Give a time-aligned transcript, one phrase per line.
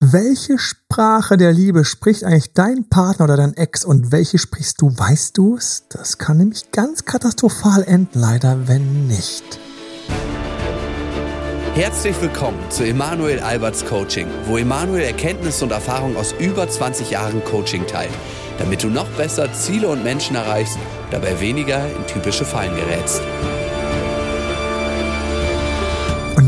[0.00, 4.90] Welche Sprache der Liebe spricht eigentlich dein Partner oder dein Ex und welche sprichst du?
[4.90, 5.84] Weißt du es?
[5.88, 9.58] Das kann nämlich ganz katastrophal enden, leider, wenn nicht.
[11.72, 17.42] Herzlich willkommen zu Emanuel Alberts Coaching, wo Emanuel Erkenntnisse und Erfahrung aus über 20 Jahren
[17.44, 18.12] Coaching teilt,
[18.58, 20.78] damit du noch besser Ziele und Menschen erreichst,
[21.10, 23.22] dabei weniger in typische Fallen gerätst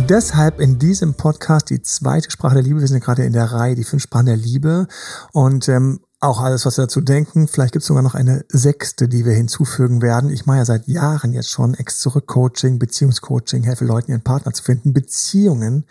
[0.09, 2.81] deshalb in diesem Podcast die zweite Sprache der Liebe.
[2.81, 4.89] Wir sind gerade in der Reihe, die fünf Sprachen der Liebe.
[5.33, 7.47] Und ähm, auch alles, was wir dazu denken.
[7.47, 10.31] Vielleicht gibt es sogar noch eine sechste, die wir hinzufügen werden.
[10.31, 14.93] Ich mache ja seit Jahren jetzt schon Ex-Zurück-Coaching, Beziehungscoaching, helfe Leuten, ihren Partner zu finden,
[14.93, 15.85] Beziehungen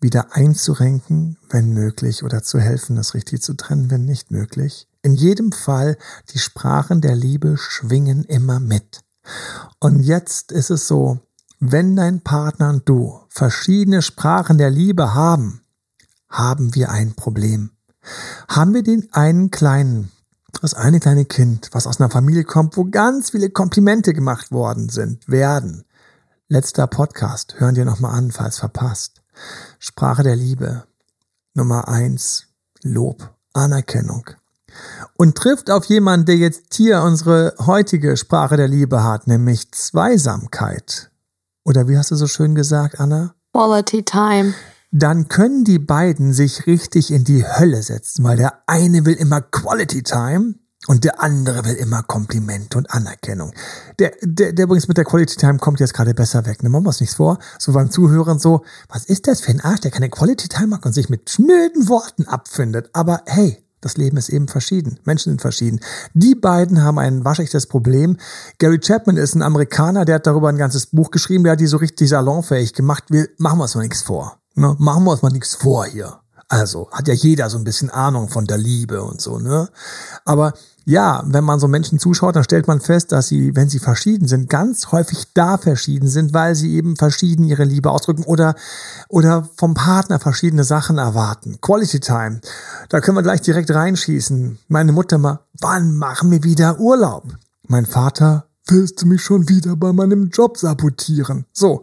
[0.00, 4.88] wieder einzurenken, wenn möglich, oder zu helfen, das richtig zu trennen, wenn nicht möglich.
[5.02, 5.96] In jedem Fall,
[6.34, 9.00] die Sprachen der Liebe schwingen immer mit.
[9.80, 11.20] Und jetzt ist es so,
[11.64, 15.62] wenn dein Partner und du verschiedene Sprachen der Liebe haben,
[16.28, 17.70] haben wir ein Problem.
[18.48, 20.10] Haben wir den einen kleinen,
[20.60, 24.88] das eine kleine Kind, was aus einer Familie kommt, wo ganz viele Komplimente gemacht worden
[24.88, 25.84] sind, werden.
[26.48, 29.22] Letzter Podcast, hören dir nochmal an, falls verpasst.
[29.78, 30.82] Sprache der Liebe.
[31.54, 32.48] Nummer eins,
[32.82, 34.28] Lob, Anerkennung.
[35.14, 41.11] Und trifft auf jemanden, der jetzt hier unsere heutige Sprache der Liebe hat, nämlich Zweisamkeit
[41.64, 43.34] oder wie hast du so schön gesagt, Anna?
[43.52, 44.54] Quality Time.
[44.90, 49.40] Dann können die beiden sich richtig in die Hölle setzen, weil der eine will immer
[49.40, 50.54] Quality Time
[50.86, 53.54] und der andere will immer Kompliment und Anerkennung.
[53.98, 56.62] Der, der, der übrigens mit der Quality Time kommt jetzt gerade besser weg.
[56.62, 57.38] Ne, machen wir uns nichts vor.
[57.58, 60.84] So beim Zuhören so, was ist das für ein Arsch, der keine Quality Time mag
[60.84, 62.90] und sich mit schnöden Worten abfindet.
[62.92, 64.98] Aber hey, das Leben ist eben verschieden.
[65.04, 65.80] Menschen sind verschieden.
[66.14, 68.16] Die beiden haben ein waschechtes Problem.
[68.58, 71.66] Gary Chapman ist ein Amerikaner, der hat darüber ein ganzes Buch geschrieben, der hat die
[71.66, 73.04] so richtig salonfähig gemacht.
[73.08, 74.38] Wir machen wir uns mal nichts vor.
[74.54, 74.74] Ne?
[74.78, 76.21] Machen wir uns mal nichts vor hier.
[76.52, 79.70] Also hat ja jeder so ein bisschen Ahnung von der Liebe und so, ne?
[80.26, 80.52] Aber
[80.84, 84.28] ja, wenn man so Menschen zuschaut, dann stellt man fest, dass sie, wenn sie verschieden
[84.28, 88.54] sind, ganz häufig da verschieden sind, weil sie eben verschieden ihre Liebe ausdrücken oder,
[89.08, 91.58] oder vom Partner verschiedene Sachen erwarten.
[91.62, 92.42] Quality Time.
[92.90, 94.58] Da können wir gleich direkt reinschießen.
[94.68, 97.24] Meine Mutter mal, wann machen wir wieder Urlaub?
[97.66, 101.46] Mein Vater, willst du mich schon wieder bei meinem Job sabotieren?
[101.52, 101.82] So,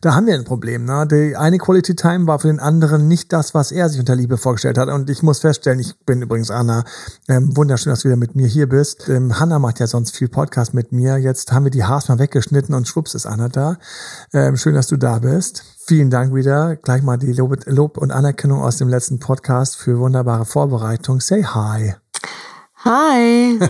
[0.00, 0.84] da haben wir ein Problem.
[0.84, 1.06] Ne?
[1.10, 4.36] Die eine Quality Time war für den anderen nicht das, was er sich unter Liebe
[4.36, 4.88] vorgestellt hat.
[4.88, 6.84] Und ich muss feststellen, ich bin übrigens Anna,
[7.28, 9.08] ähm, wunderschön, dass du wieder mit mir hier bist.
[9.08, 11.16] Ähm, Hanna macht ja sonst viel Podcast mit mir.
[11.16, 13.78] Jetzt haben wir die Haars mal weggeschnitten und schwupps ist Anna da.
[14.32, 15.64] Ähm, schön, dass du da bist.
[15.86, 16.76] Vielen Dank wieder.
[16.76, 21.20] Gleich mal die Lob, Lob und Anerkennung aus dem letzten Podcast für wunderbare Vorbereitung.
[21.20, 21.94] Say hi.
[22.84, 23.58] Hi.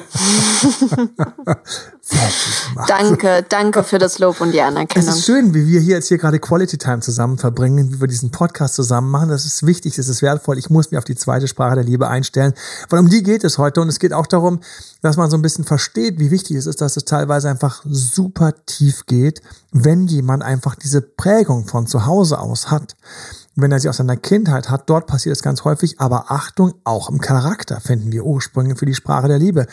[2.86, 5.08] danke, danke für das Lob und die Anerkennung.
[5.08, 8.06] Es ist schön, wie wir hier jetzt hier gerade Quality Time zusammen verbringen, wie wir
[8.06, 9.30] diesen Podcast zusammen machen.
[9.30, 10.58] Das ist wichtig, das ist wertvoll.
[10.58, 12.52] Ich muss mich auf die zweite Sprache der Liebe einstellen,
[12.90, 14.60] weil um die geht es heute und es geht auch darum,
[15.00, 18.52] dass man so ein bisschen versteht, wie wichtig es ist, dass es teilweise einfach super
[18.66, 19.40] tief geht,
[19.72, 22.94] wenn jemand einfach diese Prägung von zu Hause aus hat
[23.60, 27.10] wenn er sie aus seiner Kindheit hat, dort passiert es ganz häufig, aber Achtung, auch
[27.10, 29.66] im Charakter finden wir Ursprünge für die Sprache der Liebe.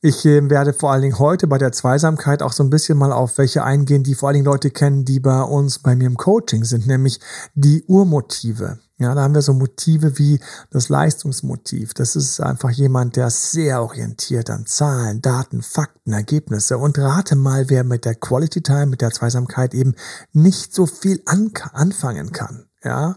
[0.00, 3.12] Ich äh, werde vor allen Dingen heute bei der Zweisamkeit auch so ein bisschen mal
[3.12, 6.16] auf welche eingehen, die vor allen Dingen Leute kennen, die bei uns, bei mir im
[6.16, 7.20] Coaching sind, nämlich
[7.54, 8.78] die Urmotive.
[8.98, 11.92] Ja, da haben wir so Motive wie das Leistungsmotiv.
[11.92, 16.78] Das ist einfach jemand, der sehr orientiert an Zahlen, Daten, Fakten, Ergebnisse.
[16.78, 19.94] Und rate mal, wer mit der Quality Time, mit der Zweisamkeit eben
[20.32, 22.64] nicht so viel anfangen kann.
[22.82, 23.16] Ja,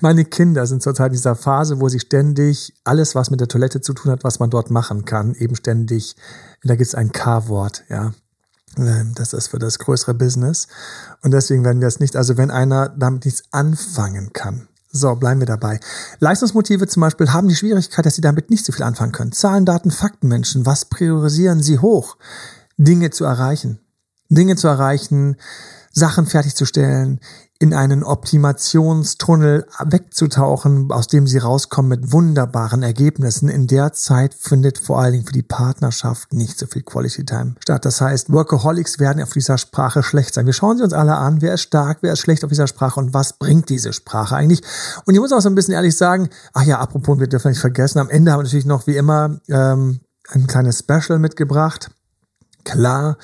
[0.00, 3.80] meine Kinder sind zurzeit in dieser Phase, wo sie ständig alles, was mit der Toilette
[3.80, 6.16] zu tun hat, was man dort machen kann, eben ständig,
[6.64, 8.12] da gibt es ein K-Wort, ja.
[8.76, 10.66] Ähm, das ist für das größere Business.
[11.22, 14.68] Und deswegen werden wir es nicht, also wenn einer damit nichts anfangen kann.
[14.90, 15.80] So, bleiben wir dabei.
[16.20, 19.32] Leistungsmotive zum Beispiel haben die Schwierigkeit, dass sie damit nicht so viel anfangen können.
[19.32, 20.66] Zahlen, Daten, Fakten, Menschen.
[20.66, 22.16] Was priorisieren sie hoch?
[22.76, 23.78] Dinge zu erreichen.
[24.28, 25.36] Dinge zu erreichen,
[25.92, 27.20] Sachen fertigzustellen,
[27.62, 33.48] in einen Optimationstunnel wegzutauchen, aus dem sie rauskommen mit wunderbaren Ergebnissen.
[33.48, 37.54] In der Zeit findet vor allen Dingen für die Partnerschaft nicht so viel Quality Time
[37.60, 37.84] statt.
[37.84, 40.46] Das heißt, Workaholics werden auf dieser Sprache schlecht sein.
[40.46, 42.98] Wir schauen sie uns alle an, wer ist stark, wer ist schlecht auf dieser Sprache
[42.98, 44.62] und was bringt diese Sprache eigentlich.
[45.04, 47.60] Und ich muss auch so ein bisschen ehrlich sagen, ach ja, apropos, wir dürfen nicht
[47.60, 50.00] vergessen, am Ende haben wir natürlich noch wie immer ähm,
[50.30, 51.92] ein kleines Special mitgebracht.
[52.64, 53.18] Klar,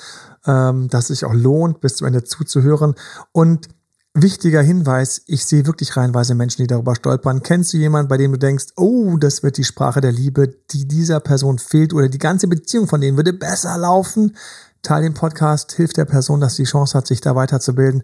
[0.45, 2.95] ähm, dass es sich auch lohnt, bis zum Ende zuzuhören.
[3.31, 3.69] Und
[4.15, 7.43] Wichtiger Hinweis, ich sehe wirklich reihenweise Menschen, die darüber stolpern.
[7.43, 10.87] Kennst du jemanden, bei dem du denkst, oh, das wird die Sprache der Liebe, die
[10.87, 14.35] dieser Person fehlt oder die ganze Beziehung von denen würde besser laufen?
[14.81, 18.01] Teil den Podcast, hilft der Person, dass sie die Chance hat, sich da weiterzubilden.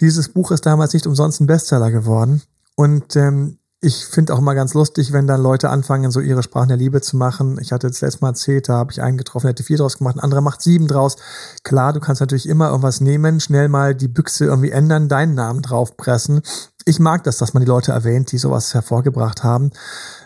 [0.00, 2.42] Dieses Buch ist damals nicht umsonst ein Bestseller geworden.
[2.74, 6.68] Und ähm, ich finde auch mal ganz lustig, wenn dann Leute anfangen, so ihre Sprachen
[6.68, 7.56] der Liebe zu machen.
[7.60, 9.98] Ich hatte das letzte Mal erzählt, da habe ich einen getroffen, der hätte vier draus
[9.98, 11.14] gemacht, ein anderer macht sieben draus.
[11.62, 15.62] Klar, du kannst natürlich immer irgendwas nehmen, schnell mal die Büchse irgendwie ändern, deinen Namen
[15.62, 16.42] draufpressen.
[16.84, 19.70] Ich mag das, dass man die Leute erwähnt, die sowas hervorgebracht haben.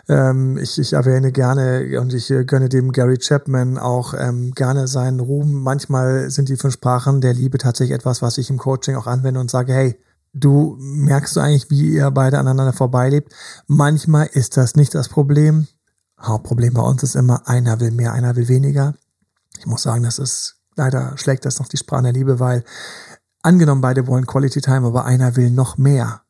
[0.09, 4.87] Ähm, ich, ich erwähne gerne und ich äh, gönne dem Gary Chapman auch ähm, gerne
[4.87, 5.61] seinen Ruhm.
[5.61, 9.39] Manchmal sind die fünf Sprachen der Liebe tatsächlich etwas, was ich im Coaching auch anwende
[9.39, 9.99] und sage, hey,
[10.33, 13.33] Du merkst du eigentlich, wie ihr beide aneinander vorbeilebt.
[13.67, 15.67] Manchmal ist das nicht das Problem.
[16.19, 18.95] Hauptproblem bei uns ist immer, einer will mehr, einer will weniger.
[19.57, 22.63] Ich muss sagen, das ist, leider schlägt das noch die Sprache der Liebe, weil
[23.41, 26.21] angenommen beide wollen Quality Time, aber einer will noch mehr.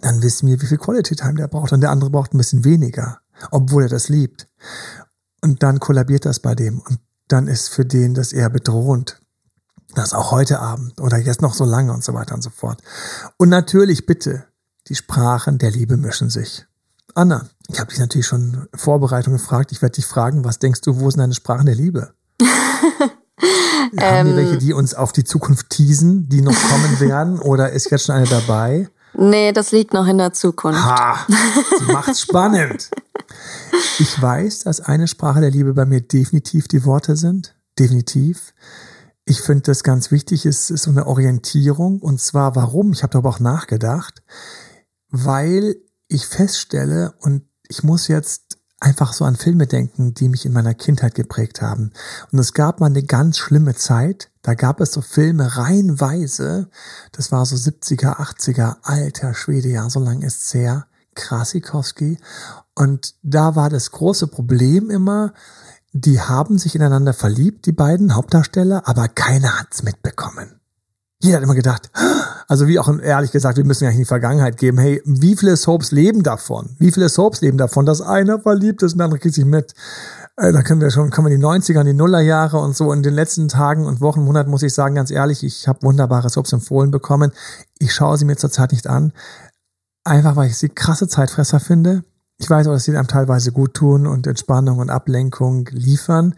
[0.00, 2.64] Dann wissen wir, wie viel Quality Time der braucht und der andere braucht ein bisschen
[2.64, 4.48] weniger, obwohl er das liebt.
[5.40, 6.98] Und dann kollabiert das bei dem und
[7.28, 9.20] dann ist für den das eher bedrohend
[9.94, 12.82] das auch heute Abend oder jetzt noch so lange und so weiter und so fort.
[13.36, 14.44] Und natürlich bitte,
[14.88, 16.66] die Sprachen der Liebe mischen sich.
[17.14, 19.72] Anna, ich habe dich natürlich schon in Vorbereitung gefragt.
[19.72, 22.12] Ich werde dich fragen, was denkst du, wo sind deine Sprachen der Liebe?
[23.98, 24.58] Haben wir welche, ähm.
[24.58, 27.38] die uns auf die Zukunft teasen, die noch kommen werden?
[27.38, 28.88] Oder ist jetzt schon eine dabei?
[29.14, 30.80] Nee, das liegt noch in der Zukunft.
[30.80, 31.26] Ha,
[31.78, 32.90] sie macht's spannend.
[33.98, 37.54] Ich weiß, dass eine Sprache der Liebe bei mir definitiv die Worte sind.
[37.78, 38.52] Definitiv.
[39.28, 42.00] Ich finde das ganz wichtig, es ist so eine Orientierung.
[42.00, 42.94] Und zwar warum?
[42.94, 44.22] Ich habe darüber auch nachgedacht,
[45.10, 45.76] weil
[46.06, 50.72] ich feststelle, und ich muss jetzt einfach so an Filme denken, die mich in meiner
[50.72, 51.92] Kindheit geprägt haben.
[52.32, 56.70] Und es gab mal eine ganz schlimme Zeit, da gab es so Filme reihenweise,
[57.12, 62.18] das war so 70er, 80er, alter Schwede, ja, so lange ist's her, Krasikowski.
[62.74, 65.34] Und da war das große Problem immer,
[65.92, 70.60] die haben sich ineinander verliebt, die beiden Hauptdarsteller, aber keiner hat's mitbekommen.
[71.20, 71.90] Jeder hat immer gedacht,
[72.46, 75.56] also wie auch ehrlich gesagt, wir müssen ja in die Vergangenheit geben, hey, wie viele
[75.56, 76.76] Soaps leben davon?
[76.78, 79.74] Wie viele Soaps leben davon, dass einer verliebt ist und der andere kriegt sich mit?
[80.36, 82.92] Äh, da können wir schon, kommen wir die 90er, die Nullerjahre und so.
[82.92, 86.30] In den letzten Tagen und Wochen, Monaten muss ich sagen, ganz ehrlich, ich habe wunderbare
[86.30, 87.32] Soaps empfohlen bekommen.
[87.78, 89.12] Ich schaue sie mir zurzeit nicht an.
[90.04, 92.04] Einfach weil ich sie krasse Zeitfresser finde.
[92.38, 96.34] Ich weiß auch, dass sie einem teilweise gut tun und Entspannung und Ablenkung liefern.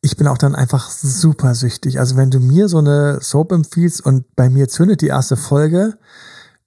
[0.00, 1.98] Ich bin auch dann einfach super süchtig.
[1.98, 5.98] Also wenn du mir so eine Soap empfiehlst und bei mir zündet die erste Folge,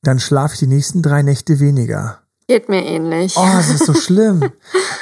[0.03, 2.19] dann schlafe ich die nächsten drei Nächte weniger.
[2.47, 3.33] Geht mir ähnlich.
[3.37, 4.51] Oh, das ist so schlimm.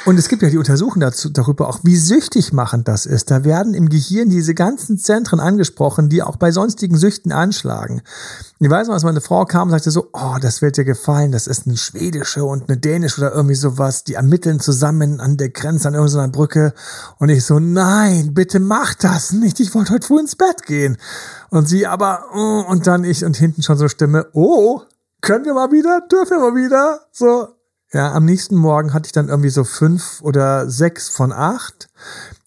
[0.06, 3.30] Und es gibt ja die Untersuchungen dazu, darüber auch, wie süchtig machend das ist.
[3.30, 8.00] Da werden im Gehirn diese ganzen Zentren angesprochen, die auch bei sonstigen Süchten anschlagen.
[8.60, 11.32] Ich weiß noch, als meine Frau kam und sagte so, oh, das wird dir gefallen,
[11.32, 15.50] das ist eine schwedische und eine dänische oder irgendwie sowas, die ermitteln zusammen an der
[15.50, 16.72] Grenze, an irgendeiner Brücke.
[17.18, 20.96] Und ich so, nein, bitte mach das nicht, ich wollte heute früh ins Bett gehen.
[21.50, 24.80] Und sie aber, oh, und dann ich und hinten schon so Stimme, oh,
[25.24, 27.48] können wir mal wieder, dürfen wir mal wieder, so.
[27.92, 31.88] Ja, am nächsten Morgen hatte ich dann irgendwie so fünf oder sechs von acht.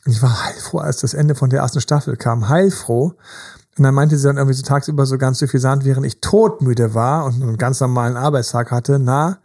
[0.06, 2.50] Und ich war heilfroh, als das Ende von der ersten Staffel kam.
[2.50, 3.16] Heilfroh.
[3.78, 7.26] Und dann meinte sie dann irgendwie so tagsüber so ganz suffisant, während ich todmüde war
[7.26, 9.40] und einen ganz normalen Arbeitstag hatte, na,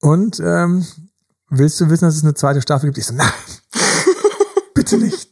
[0.00, 0.86] und ähm,
[1.50, 2.98] willst du wissen, dass es eine zweite Staffel gibt?
[2.98, 3.28] Ich so, nein,
[4.74, 5.29] bitte nicht.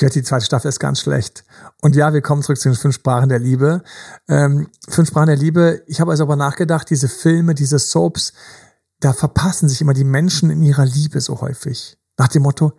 [0.00, 1.44] Ich werde die zweite Staffel ist ganz schlecht.
[1.82, 3.82] Und ja, wir kommen zurück zu den fünf Sprachen der Liebe.
[4.28, 5.82] Ähm, fünf Sprachen der Liebe.
[5.88, 8.32] Ich habe also aber nachgedacht, diese Filme, diese Soaps,
[9.00, 11.98] da verpassen sich immer die Menschen in ihrer Liebe so häufig.
[12.16, 12.72] Nach dem Motto,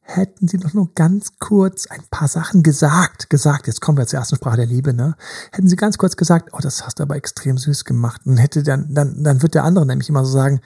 [0.00, 4.20] hätten sie doch nur ganz kurz ein paar Sachen gesagt, gesagt, jetzt kommen wir zur
[4.20, 5.14] ersten Sprache der Liebe, ne?
[5.50, 8.22] Hätten sie ganz kurz gesagt, oh, das hast du aber extrem süß gemacht.
[8.24, 10.62] Und hätte dann, dann, dann wird der andere nämlich immer so sagen,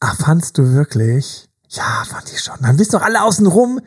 [0.00, 1.50] ach, fandst du wirklich?
[1.68, 2.56] Ja, fand ich schon.
[2.62, 3.82] Dann wissen doch alle außen rum,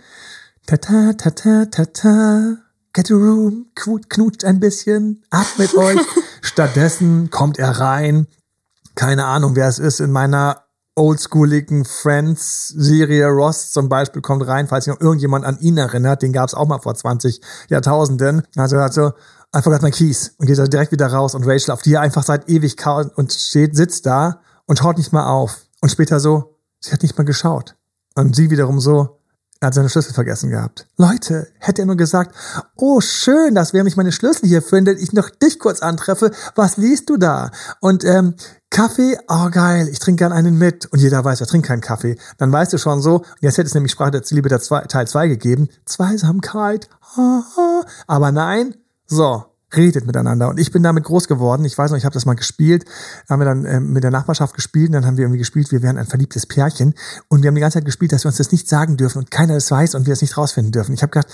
[0.65, 2.57] ta ta ta ta ta ta,
[2.93, 5.99] get a room, knutscht ein bisschen, atmet euch.
[6.41, 8.27] Stattdessen kommt er rein,
[8.95, 10.63] keine Ahnung, wer es ist, in meiner
[10.95, 16.31] oldschooligen Friends-Serie Ross zum Beispiel kommt rein, falls sich noch irgendjemand an ihn erinnert, den
[16.33, 18.43] gab es auch mal vor 20 Jahrtausenden.
[18.55, 19.09] Also hat so,
[19.55, 22.01] I forgot my keys und geht da direkt wieder raus und Rachel, auf die er
[22.01, 25.65] einfach seit Ewigkeit und steht, sitzt da und schaut nicht mal auf.
[25.81, 27.75] Und später so, sie hat nicht mal geschaut.
[28.15, 29.19] Und sie wiederum so,
[29.65, 30.85] er hat seine Schlüssel vergessen gehabt.
[30.95, 32.35] Leute, hätte er nur gesagt,
[32.75, 36.29] oh schön, dass während ich meine Schlüssel hier findet, ich noch dich kurz antreffe.
[36.53, 37.49] Was liest du da?
[37.79, 38.35] Und ähm,
[38.69, 40.85] Kaffee, oh geil, ich trinke gern einen mit.
[40.91, 42.15] Und jeder weiß, er trinkt keinen Kaffee.
[42.37, 45.07] Dann weißt du schon so, jetzt hätte es nämlich Sprache der Liebe der zwei, Teil
[45.07, 45.69] 2 gegeben.
[45.85, 46.87] Zweisamkeit.
[48.05, 48.75] Aber nein,
[49.07, 50.49] so, redet miteinander.
[50.49, 51.65] Und ich bin damit groß geworden.
[51.65, 52.85] Ich weiß noch, ich habe das mal gespielt.
[53.29, 55.81] Haben wir dann äh, mit der Nachbarschaft gespielt und dann haben wir irgendwie gespielt, wir
[55.81, 56.93] wären ein verliebtes Pärchen.
[57.29, 59.31] Und wir haben die ganze Zeit gespielt, dass wir uns das nicht sagen dürfen und
[59.31, 60.93] keiner das weiß und wir es nicht rausfinden dürfen.
[60.93, 61.31] Ich habe gedacht,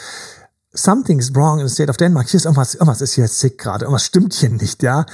[0.74, 2.30] something's wrong in the state of Denmark.
[2.30, 3.86] Hier ist irgendwas, irgendwas ist hier sick gerade.
[3.86, 5.06] Irgendwas stimmt hier nicht, ja.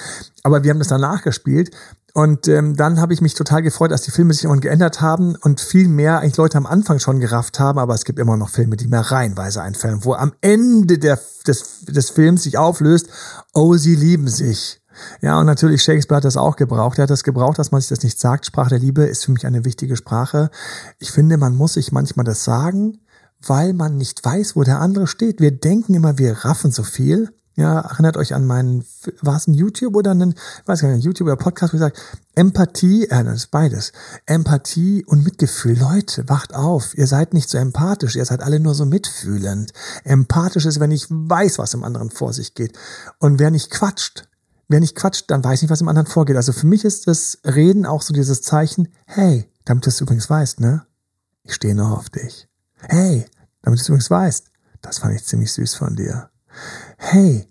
[0.43, 1.71] Aber wir haben das danach gespielt
[2.17, 5.35] Und ähm, dann habe ich mich total gefreut, dass die Filme sich irgendwann geändert haben
[5.35, 8.49] und viel mehr eigentlich Leute am Anfang schon gerafft haben, aber es gibt immer noch
[8.49, 13.09] Filme, die mir reihenweise einfällen, wo am Ende der, des, des Films sich auflöst,
[13.53, 14.81] oh, sie lieben sich.
[15.21, 16.97] Ja, und natürlich Shakespeare hat das auch gebraucht.
[16.97, 18.47] Er hat das gebraucht, dass man sich das nicht sagt.
[18.47, 20.49] Sprache der Liebe ist für mich eine wichtige Sprache.
[20.97, 22.97] Ich finde, man muss sich manchmal das sagen,
[23.45, 25.39] weil man nicht weiß, wo der andere steht.
[25.39, 27.29] Wir denken immer, wir raffen so viel.
[27.57, 28.85] Ja, erinnert euch an meinen,
[29.21, 30.35] war es ein YouTube oder ein,
[30.67, 31.95] weiß gar nicht, YouTube oder Podcast, wo ich sage,
[32.35, 33.93] Empathie, äh, das ist beides.
[34.27, 35.75] Empathie und Mitgefühl.
[35.75, 36.95] Leute, wacht auf.
[36.95, 39.73] Ihr seid nicht so empathisch, ihr seid alle nur so mitfühlend.
[40.03, 42.77] Empathisch ist, wenn ich weiß, was im anderen vor sich geht.
[43.17, 44.29] Und wer nicht quatscht,
[44.67, 46.35] wer nicht quatscht, dann weiß nicht, was im anderen vorgeht.
[46.35, 50.29] Also für mich ist das Reden auch so dieses Zeichen, hey, damit du es übrigens
[50.29, 50.85] weißt, ne?
[51.41, 52.47] Ich stehe noch auf dich.
[52.81, 53.25] Hey,
[53.63, 54.45] damit du es übrigens weißt,
[54.83, 56.29] das fand ich ziemlich süß von dir
[56.97, 57.47] hey,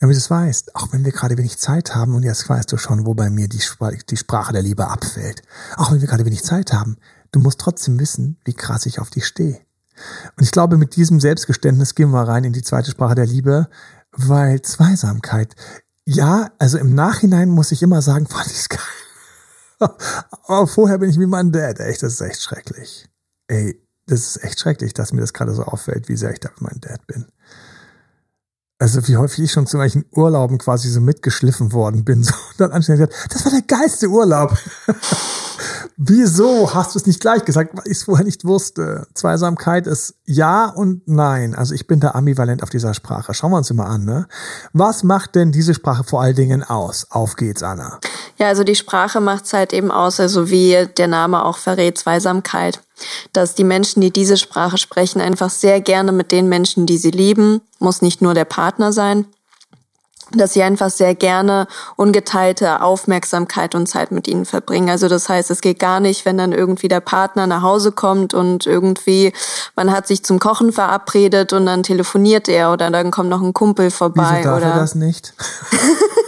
[0.00, 2.76] damit du es weißt, auch wenn wir gerade wenig Zeit haben, und jetzt weißt du
[2.76, 5.42] schon, wo bei mir die, Spr die Sprache der Liebe abfällt,
[5.76, 6.96] auch wenn wir gerade wenig Zeit haben,
[7.32, 9.60] du musst trotzdem wissen, wie krass ich auf dich stehe.
[10.36, 13.68] Und ich glaube, mit diesem Selbstgeständnis gehen wir rein in die zweite Sprache der Liebe,
[14.12, 15.56] weil Zweisamkeit,
[16.04, 18.80] ja, also im Nachhinein muss ich immer sagen, fand ich's geil.
[20.46, 21.78] Aber vorher bin ich wie mein Dad.
[21.80, 23.08] Echt, das ist echt schrecklich.
[23.48, 26.48] Ey, das ist echt schrecklich, dass mir das gerade so auffällt, wie sehr ich da
[26.50, 27.26] mit meinem Dad bin
[28.78, 32.60] also wie häufig ich schon zu manchen Urlauben quasi so mitgeschliffen worden bin, so und
[32.60, 34.56] dann anschließend gesagt, das war der geilste Urlaub.
[35.96, 39.08] Wieso hast du es nicht gleich gesagt, weil ich es vorher nicht wusste?
[39.14, 41.56] Zweisamkeit ist ja und nein.
[41.56, 43.34] Also ich bin da ambivalent auf dieser Sprache.
[43.34, 44.04] Schauen wir uns immer an.
[44.04, 44.28] Ne?
[44.72, 47.10] Was macht denn diese Sprache vor allen Dingen aus?
[47.10, 47.98] Auf geht's, Anna.
[48.36, 51.98] Ja, also die Sprache macht es halt eben aus, also wie der Name auch verrät,
[51.98, 52.80] Zweisamkeit.
[53.32, 57.10] Dass die Menschen, die diese Sprache sprechen, einfach sehr gerne mit den Menschen, die sie
[57.10, 59.26] lieben, muss nicht nur der Partner sein,
[60.32, 64.90] dass sie einfach sehr gerne ungeteilte Aufmerksamkeit und Zeit mit ihnen verbringen.
[64.90, 68.34] Also das heißt, es geht gar nicht, wenn dann irgendwie der Partner nach Hause kommt
[68.34, 69.32] und irgendwie
[69.74, 73.54] man hat sich zum Kochen verabredet und dann telefoniert er oder dann kommt noch ein
[73.54, 74.40] Kumpel vorbei.
[74.40, 75.32] Wieso darf oder er das nicht?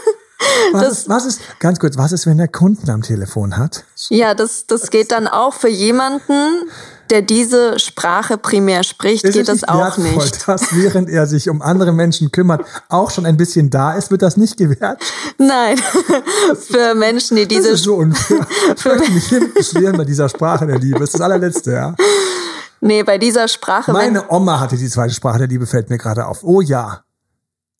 [0.73, 3.85] was, ist, was ist, ganz kurz, was ist, wenn der Kunden am Telefon hat?
[4.09, 6.69] Ja, das, das geht dann auch für jemanden,
[7.11, 10.41] der diese Sprache primär spricht, ist geht das auch wertvoll, nicht.
[10.49, 14.23] Dass während er sich um andere Menschen kümmert, auch schon ein bisschen da ist, wird
[14.23, 15.03] das nicht gewährt?
[15.39, 15.77] Nein,
[16.55, 17.71] für Menschen, die diese...
[17.71, 18.47] Das ist so unfair.
[18.77, 21.01] für mich hinten bei dieser Sprache der Liebe.
[21.01, 21.95] Das ist das allerletzte, ja.
[22.81, 23.93] Nee, bei dieser Sprache...
[23.93, 26.43] Meine Oma hatte die zweite Sprache der Liebe, fällt mir gerade auf.
[26.43, 27.03] Oh ja.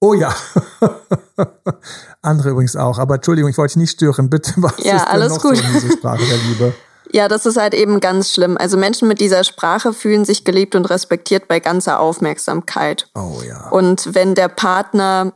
[0.01, 0.35] Oh ja.
[2.23, 2.99] Andere übrigens auch.
[2.99, 4.31] Aber Entschuldigung, ich wollte dich nicht stören.
[4.31, 5.57] Bitte, was ja, ist denn alles noch gut.
[5.57, 6.75] so in Sprache der Liebe?
[7.13, 8.57] Ja, das ist halt eben ganz schlimm.
[8.57, 13.09] Also Menschen mit dieser Sprache fühlen sich geliebt und respektiert bei ganzer Aufmerksamkeit.
[13.17, 13.69] Oh ja.
[13.71, 15.33] Und wenn der Partner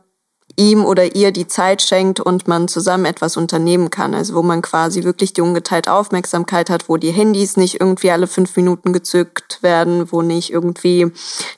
[0.57, 4.61] ihm oder ihr die Zeit schenkt und man zusammen etwas unternehmen kann, also wo man
[4.61, 9.61] quasi wirklich die ungeteilte Aufmerksamkeit hat, wo die Handys nicht irgendwie alle fünf Minuten gezückt
[9.61, 11.11] werden, wo nicht irgendwie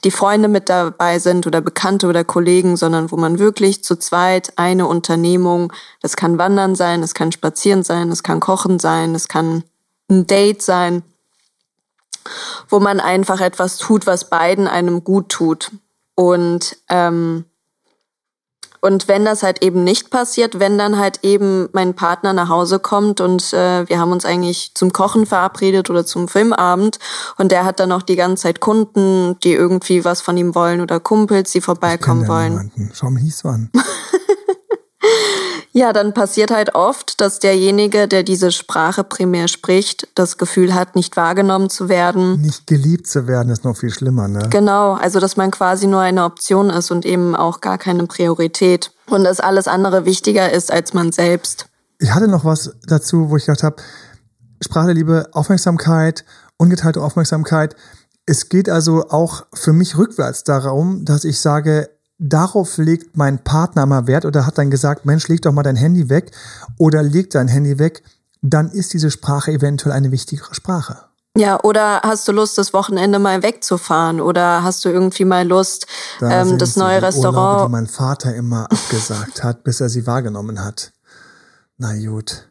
[0.04, 4.54] die Freunde mit dabei sind oder Bekannte oder Kollegen, sondern wo man wirklich zu zweit
[4.56, 9.28] eine Unternehmung, das kann Wandern sein, das kann Spazieren sein, das kann Kochen sein, das
[9.28, 9.64] kann
[10.10, 11.04] ein Date sein,
[12.70, 15.72] wo man einfach etwas tut, was beiden einem gut tut.
[16.16, 17.46] Und ähm,
[18.88, 22.80] und wenn das halt eben nicht passiert, wenn dann halt eben mein Partner nach Hause
[22.80, 26.98] kommt und äh, wir haben uns eigentlich zum Kochen verabredet oder zum Filmabend
[27.38, 30.80] und der hat dann noch die ganze Zeit Kunden, die irgendwie was von ihm wollen
[30.80, 32.72] oder Kumpels, die vorbeikommen wollen.
[32.94, 33.70] Schau mich nicht so an.
[35.78, 40.96] Ja, dann passiert halt oft, dass derjenige, der diese Sprache primär spricht, das Gefühl hat,
[40.96, 42.42] nicht wahrgenommen zu werden.
[42.42, 44.48] Nicht geliebt zu werden ist noch viel schlimmer, ne?
[44.50, 48.92] Genau, also dass man quasi nur eine Option ist und eben auch gar keine Priorität.
[49.08, 51.68] Und dass alles andere wichtiger ist als man selbst.
[52.00, 53.76] Ich hatte noch was dazu, wo ich gedacht habe,
[54.64, 56.26] Sprache der Liebe, Aufmerksamkeit,
[56.58, 57.76] ungeteilte Aufmerksamkeit.
[58.26, 63.86] Es geht also auch für mich rückwärts darum, dass ich sage, darauf legt mein Partner
[63.86, 66.32] mal Wert oder hat dann gesagt, Mensch, leg doch mal dein Handy weg
[66.78, 68.04] oder leg dein Handy weg,
[68.42, 70.98] dann ist diese Sprache eventuell eine wichtigere Sprache.
[71.38, 74.20] Ja, oder hast du Lust, das Wochenende mal wegzufahren?
[74.22, 75.86] Oder hast du irgendwie mal Lust,
[76.20, 77.68] Da ähm, das neue die Urlaube, Restaurant?
[77.68, 80.94] die mein Vater immer abgesagt hat, bis er sie wahrgenommen hat.
[81.78, 82.50] Na gut.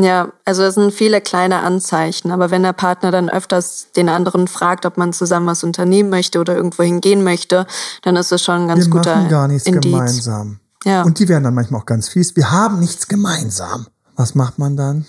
[0.00, 4.48] Ja, also es sind viele kleine Anzeichen, aber wenn der Partner dann öfters den anderen
[4.48, 7.66] fragt, ob man zusammen was unternehmen möchte oder irgendwo hingehen möchte,
[8.00, 9.82] dann ist es schon ein ganz Wir guter machen gar nichts Indiz.
[9.82, 10.60] gemeinsam.
[10.84, 11.02] Ja.
[11.02, 12.34] Und die werden dann manchmal auch ganz fies.
[12.36, 13.86] Wir haben nichts gemeinsam.
[14.16, 15.06] Was macht man dann?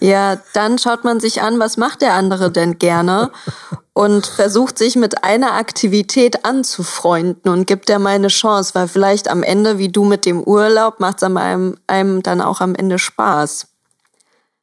[0.00, 3.30] Ja, dann schaut man sich an, was macht der andere denn gerne
[3.92, 9.28] und versucht sich mit einer Aktivität anzufreunden und gibt der mal eine Chance, weil vielleicht
[9.28, 12.98] am Ende, wie du mit dem Urlaub, macht es einem, einem dann auch am Ende
[12.98, 13.68] Spaß.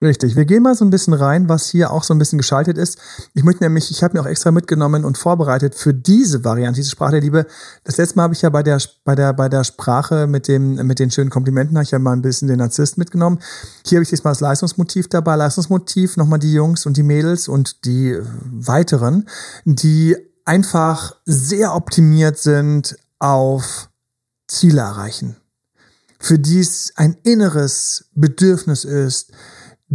[0.04, 0.36] Richtig.
[0.36, 2.98] Wir gehen mal so ein bisschen rein, was hier auch so ein bisschen geschaltet ist.
[3.34, 6.90] Ich möchte nämlich, ich habe mir auch extra mitgenommen und vorbereitet für diese Variante, diese
[6.90, 7.46] Sprache der Liebe.
[7.86, 10.76] Das letzte Mal habe ich ja bei der, bei der, bei der Sprache mit dem,
[10.86, 13.40] mit den schönen Komplimenten, habe ich ja mal ein bisschen den Narzisst mitgenommen.
[13.86, 15.38] Hier habe ich jetzt mal das Leistungsmotiv dabei.
[15.38, 19.30] Leistungsmotiv, nochmal die Jungs und die Mädels und die weiteren,
[19.64, 23.90] die einfach sehr optimiert sind auf
[24.50, 25.38] Ziele erreichen.
[26.20, 29.32] Für die es ein inneres Bedürfnis ist,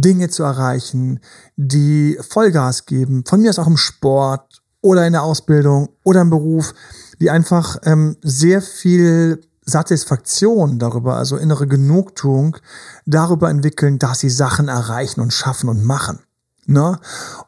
[0.01, 1.19] Dinge zu erreichen,
[1.55, 6.29] die Vollgas geben, von mir aus auch im Sport oder in der Ausbildung oder im
[6.29, 6.73] Beruf,
[7.19, 12.57] die einfach ähm, sehr viel Satisfaktion darüber, also innere Genugtuung
[13.05, 16.19] darüber entwickeln, dass sie Sachen erreichen und schaffen und machen.
[16.65, 16.99] Ne?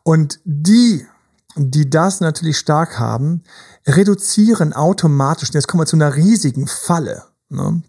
[0.03, 1.05] Und die,
[1.55, 3.43] die das natürlich stark haben,
[3.87, 7.81] reduzieren automatisch, jetzt kommen wir zu einer riesigen Falle, ne?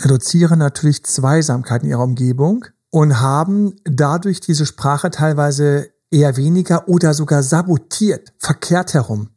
[0.00, 7.12] reduzieren natürlich Zweisamkeit in ihrer Umgebung und haben dadurch diese Sprache teilweise eher weniger oder
[7.12, 9.30] sogar sabotiert, verkehrt herum.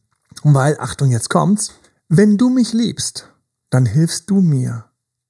[0.43, 1.71] Weil, Achtung, jetzt kommt's,
[2.07, 3.31] wenn du mich liebst,
[3.71, 4.85] dann hilfst du mir,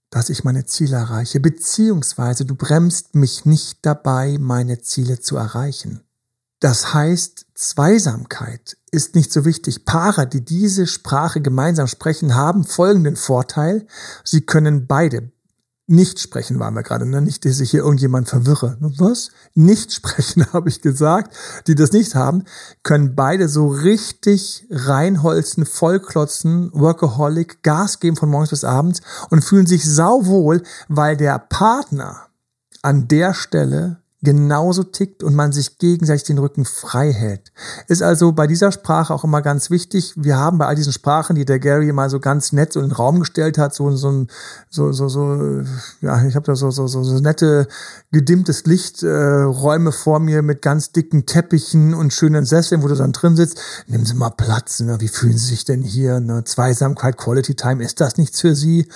[0.10, 6.02] dass ich meine Ziele erreiche, beziehungsweise du bremst mich nicht dabei, meine Ziele zu erreichen.
[6.60, 9.86] Das heißt, Zweisamkeit ist nicht so wichtig.
[9.86, 13.88] Paare, die diese Sprache gemeinsam sprechen, haben folgenden Vorteil.
[14.26, 15.32] Sie können beide
[15.90, 17.22] nicht sprechen waren wir gerade, ne?
[17.22, 18.78] Nicht, dass ich hier irgendjemand verwirre.
[18.80, 19.30] Was?
[19.54, 21.34] Nicht sprechen, habe ich gesagt.
[21.68, 22.44] Die das nicht haben,
[22.84, 29.66] können beide so richtig reinholzen, vollklotzen, Workaholic, Gas geben von morgens bis abends und fühlen
[29.66, 32.28] sich sauwohl, weil der Partner
[32.82, 37.52] an der Stelle genauso tickt und man sich gegenseitig den Rücken frei hält.
[37.88, 40.14] Ist also bei dieser Sprache auch immer ganz wichtig.
[40.16, 42.88] Wir haben bei all diesen Sprachen, die der Gary mal so ganz nett so in
[42.88, 44.28] den Raum gestellt hat, so so ein
[44.70, 45.62] so so so
[46.02, 47.68] ja, ich habe da so so so, so nette
[48.12, 52.96] gedimmtes Licht äh, Räume vor mir mit ganz dicken Teppichen und schönen Sesseln, wo du
[52.96, 53.60] dann drin sitzt.
[53.86, 55.00] Nehmen Sie mal Platz, ne?
[55.00, 56.20] wie fühlen Sie sich denn hier?
[56.20, 56.44] Ne?
[56.44, 58.88] Zweisamkeit, Quality Time, ist das nichts für Sie?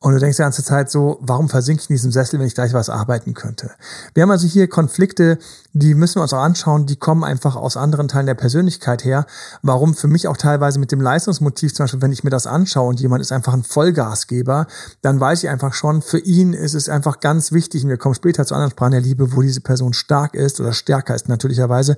[0.00, 2.54] Und du denkst die ganze Zeit so, warum versinke ich in diesem Sessel, wenn ich
[2.54, 3.72] gleich was arbeiten könnte?
[4.14, 5.38] Wir haben also hier Konflikte,
[5.72, 9.26] die müssen wir uns auch anschauen, die kommen einfach aus anderen Teilen der Persönlichkeit her.
[9.62, 12.88] Warum für mich auch teilweise mit dem Leistungsmotiv, zum Beispiel, wenn ich mir das anschaue
[12.88, 14.66] und jemand ist einfach ein Vollgasgeber,
[15.02, 18.14] dann weiß ich einfach schon, für ihn ist es einfach ganz wichtig, und wir kommen
[18.14, 21.96] später zu anderen Sprachen der Liebe, wo diese Person stark ist oder stärker ist natürlicherweise,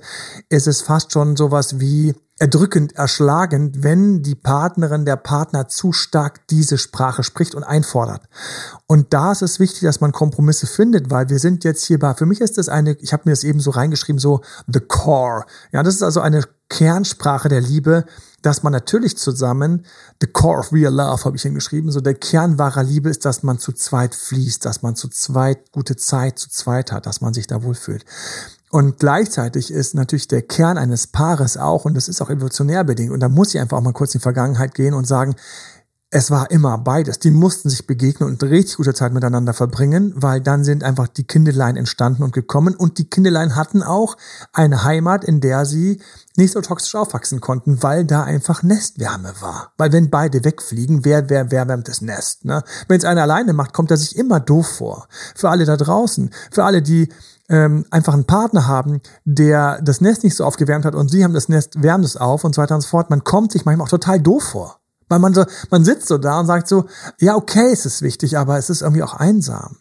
[0.49, 6.47] ist es fast schon sowas wie, erdrückend, erschlagend, wenn die Partnerin, der Partner zu stark
[6.47, 8.23] diese Sprache spricht und einfordert.
[8.87, 12.15] Und da ist es wichtig, dass man Kompromisse findet, weil wir sind jetzt hier bei,
[12.15, 15.45] für mich ist das eine, ich habe mir das eben so reingeschrieben, so the core.
[15.71, 18.05] Ja, das ist also eine Kernsprache der Liebe,
[18.41, 19.85] dass man natürlich zusammen,
[20.19, 23.43] the core of real love habe ich hingeschrieben, so der Kern wahrer Liebe ist, dass
[23.43, 27.33] man zu zweit fließt, dass man zu zweit gute Zeit zu zweit hat, dass man
[27.33, 28.05] sich da wohlfühlt.
[28.69, 33.11] Und gleichzeitig ist natürlich der Kern eines Paares auch, und das ist auch evolutionär bedingt,
[33.11, 35.35] und da muss ich einfach auch mal kurz in die Vergangenheit gehen und sagen,
[36.13, 37.19] es war immer beides.
[37.19, 41.23] Die mussten sich begegnen und richtig gute Zeit miteinander verbringen, weil dann sind einfach die
[41.23, 44.17] Kindelein entstanden und gekommen und die Kindelein hatten auch
[44.51, 46.01] eine Heimat, in der sie
[46.35, 49.71] nicht so toxisch aufwachsen konnten, weil da einfach Nestwärme war.
[49.77, 52.43] Weil wenn beide wegfliegen, wer, wer, wer wärmt das Nest?
[52.43, 52.61] Ne?
[52.89, 55.07] Wenn es einer alleine macht, kommt er sich immer doof vor.
[55.33, 57.07] Für alle da draußen, für alle, die
[57.47, 61.33] ähm, einfach einen Partner haben, der das Nest nicht so aufgewärmt hat und sie haben
[61.33, 63.09] das Nest, wärmt es auf und so weiter und so fort.
[63.09, 64.80] Man kommt sich manchmal auch total doof vor.
[65.11, 66.85] Weil man so, man sitzt so da und sagt so,
[67.19, 69.75] ja, okay, es ist wichtig, aber es ist irgendwie auch einsam.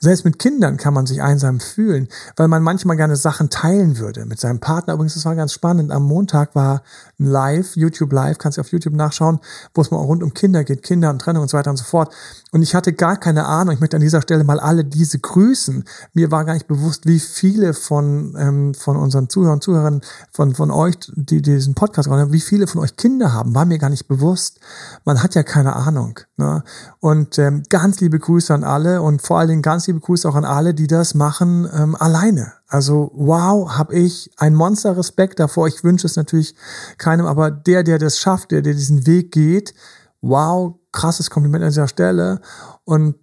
[0.00, 4.26] Selbst mit Kindern kann man sich einsam fühlen, weil man manchmal gerne Sachen teilen würde
[4.26, 4.94] mit seinem Partner.
[4.94, 5.90] Übrigens, das war ganz spannend.
[5.90, 6.82] Am Montag war
[7.18, 9.40] ein Live, YouTube Live, kannst du auf YouTube nachschauen,
[9.74, 11.84] wo es mal rund um Kinder geht, Kinder und Trennung und so weiter und so
[11.84, 12.14] fort.
[12.52, 13.74] Und ich hatte gar keine Ahnung.
[13.74, 15.84] Ich möchte an dieser Stelle mal alle diese grüßen.
[16.14, 20.00] Mir war gar nicht bewusst, wie viele von, ähm, von unseren Zuhörern Zuhörern,
[20.32, 23.78] von, von euch, die diesen Podcast hören, wie viele von euch Kinder haben, war mir
[23.78, 24.60] gar nicht bewusst.
[25.04, 26.20] Man hat ja keine Ahnung.
[26.36, 26.62] Ne?
[27.00, 30.34] Und ähm, ganz liebe Grüße an alle und vor allen Dingen ganz liebe Grüße auch
[30.34, 32.54] an alle, die das machen ähm, alleine.
[32.68, 35.68] Also wow, habe ich ein Monster Respekt davor.
[35.68, 36.54] Ich wünsche es natürlich
[36.96, 39.74] keinem, aber der, der das schafft, der, der diesen Weg geht,
[40.22, 42.40] wow, krasses Kompliment an dieser Stelle.
[42.84, 43.16] Und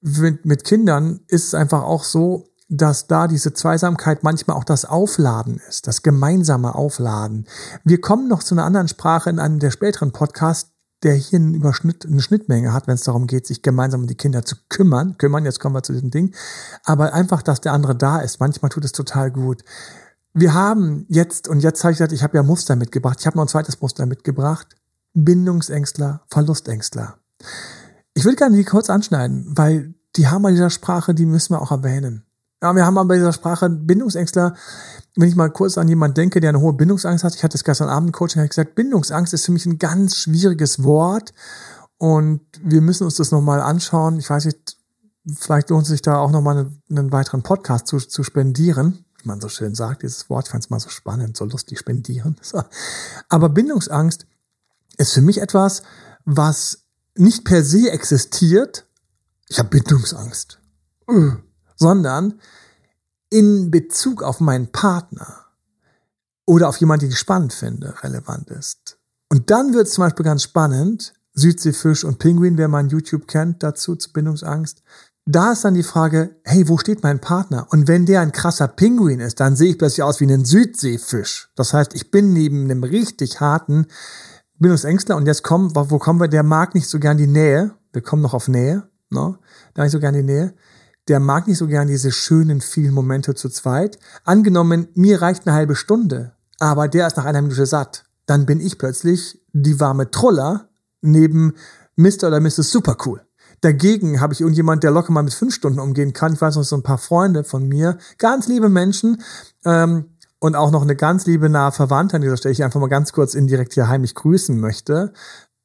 [0.00, 5.60] mit Kindern ist es einfach auch so, dass da diese Zweisamkeit manchmal auch das Aufladen
[5.68, 7.46] ist, das gemeinsame Aufladen.
[7.84, 10.70] Wir kommen noch zu einer anderen Sprache in einem der späteren Podcasts,
[11.02, 14.16] der hier einen Überschnitt, eine Schnittmenge hat, wenn es darum geht, sich gemeinsam um die
[14.16, 15.16] Kinder zu kümmern.
[15.16, 16.34] Kümmern, jetzt kommen wir zu diesem Ding.
[16.84, 18.40] Aber einfach, dass der andere da ist.
[18.40, 19.64] Manchmal tut es total gut.
[20.34, 23.16] Wir haben jetzt, und jetzt habe ich gesagt, ich habe ja Muster mitgebracht.
[23.20, 24.76] Ich habe noch ein zweites Muster mitgebracht.
[25.14, 27.16] Bindungsängstler, Verlustängstler.
[28.14, 31.62] Ich würde gerne die kurz anschneiden, weil die haben an dieser Sprache, die müssen wir
[31.62, 32.24] auch erwähnen.
[32.62, 34.54] Ja, wir haben aber bei dieser Sprache Bindungsängstler,
[35.16, 37.64] wenn ich mal kurz an jemanden denke, der eine hohe Bindungsangst hat, ich hatte es
[37.64, 41.32] gestern Abend Coaching, habe ich gesagt, Bindungsangst ist für mich ein ganz schwieriges Wort
[41.96, 44.18] und wir müssen uns das nochmal anschauen.
[44.18, 44.76] Ich weiß nicht,
[45.38, 49.40] vielleicht lohnt es sich da auch nochmal einen, weiteren Podcast zu, zu spendieren, wie man
[49.40, 52.36] so schön sagt, dieses Wort, ich fand es mal so spannend, so lustig, spendieren.
[53.28, 54.26] Aber Bindungsangst
[54.98, 55.82] ist für mich etwas,
[56.24, 56.84] was
[57.16, 58.86] nicht per se existiert,
[59.48, 60.60] ich habe Bindungsangst,
[61.08, 61.32] äh,
[61.80, 62.34] sondern
[63.30, 65.46] in Bezug auf meinen Partner
[66.46, 68.98] oder auf jemanden, den ich spannend finde, relevant ist.
[69.28, 73.62] Und dann wird es zum Beispiel ganz spannend, Südseefisch und Pinguin, wer mein YouTube kennt,
[73.62, 74.82] dazu zu Bindungsangst.
[75.26, 77.66] Da ist dann die Frage, hey, wo steht mein Partner?
[77.70, 81.50] Und wenn der ein krasser Pinguin ist, dann sehe ich plötzlich aus wie ein Südseefisch.
[81.54, 83.86] Das heißt, ich bin neben einem richtig harten
[84.58, 86.28] Bindungsängstler und jetzt kommen, wo kommen wir?
[86.28, 87.74] Der mag nicht so gern die Nähe.
[87.92, 89.38] Wir kommen noch auf Nähe, ne?
[89.74, 90.54] Da nicht so gern die Nähe
[91.10, 93.98] der mag nicht so gern diese schönen, vielen Momente zu zweit.
[94.24, 98.04] Angenommen, mir reicht eine halbe Stunde, aber der ist nach einer Minute satt.
[98.26, 100.68] Dann bin ich plötzlich die warme Troller
[101.00, 101.54] neben
[101.96, 102.28] Mr.
[102.28, 102.70] oder Mrs.
[102.70, 103.22] Supercool.
[103.60, 106.32] Dagegen habe ich irgendjemand, der locker mal mit fünf Stunden umgehen kann.
[106.32, 109.20] Ich weiß noch so ein paar Freunde von mir, ganz liebe Menschen
[109.64, 112.86] ähm, und auch noch eine ganz liebe nahe Verwandte an dieser Stelle, ich einfach mal
[112.86, 115.12] ganz kurz indirekt hier heimlich grüßen möchte.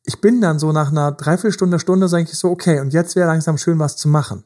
[0.06, 3.28] Ich bin dann so nach einer Dreiviertelstunde, Stunde, sage ich so, okay, und jetzt wäre
[3.28, 4.44] langsam schön was zu machen.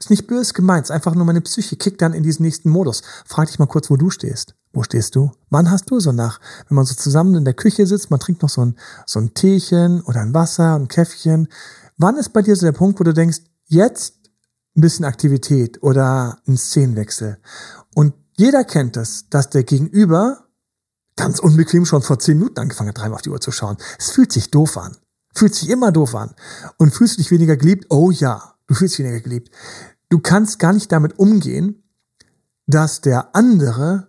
[0.00, 3.02] Ist nicht böse gemeint, ist einfach nur meine Psyche kickt dann in diesen nächsten Modus.
[3.26, 4.54] Frag dich mal kurz, wo du stehst.
[4.72, 5.30] Wo stehst du?
[5.50, 8.40] Wann hast du so nach, wenn man so zusammen in der Küche sitzt, man trinkt
[8.40, 11.48] noch so ein, so ein Teechen oder ein Wasser, ein Käffchen.
[11.98, 14.14] Wann ist bei dir so der Punkt, wo du denkst, jetzt
[14.74, 17.38] ein bisschen Aktivität oder ein Szenenwechsel?
[17.94, 20.46] Und jeder kennt es, dass der Gegenüber
[21.16, 23.76] ganz unbequem schon vor zehn Minuten angefangen hat, dreimal auf die Uhr zu schauen.
[23.98, 24.96] Es fühlt sich doof an.
[25.34, 26.34] Fühlt sich immer doof an.
[26.78, 27.86] Und fühlst du dich weniger geliebt?
[27.90, 28.54] Oh ja.
[28.66, 29.50] Du fühlst dich weniger geliebt.
[30.10, 31.84] Du kannst gar nicht damit umgehen,
[32.66, 34.08] dass der andere,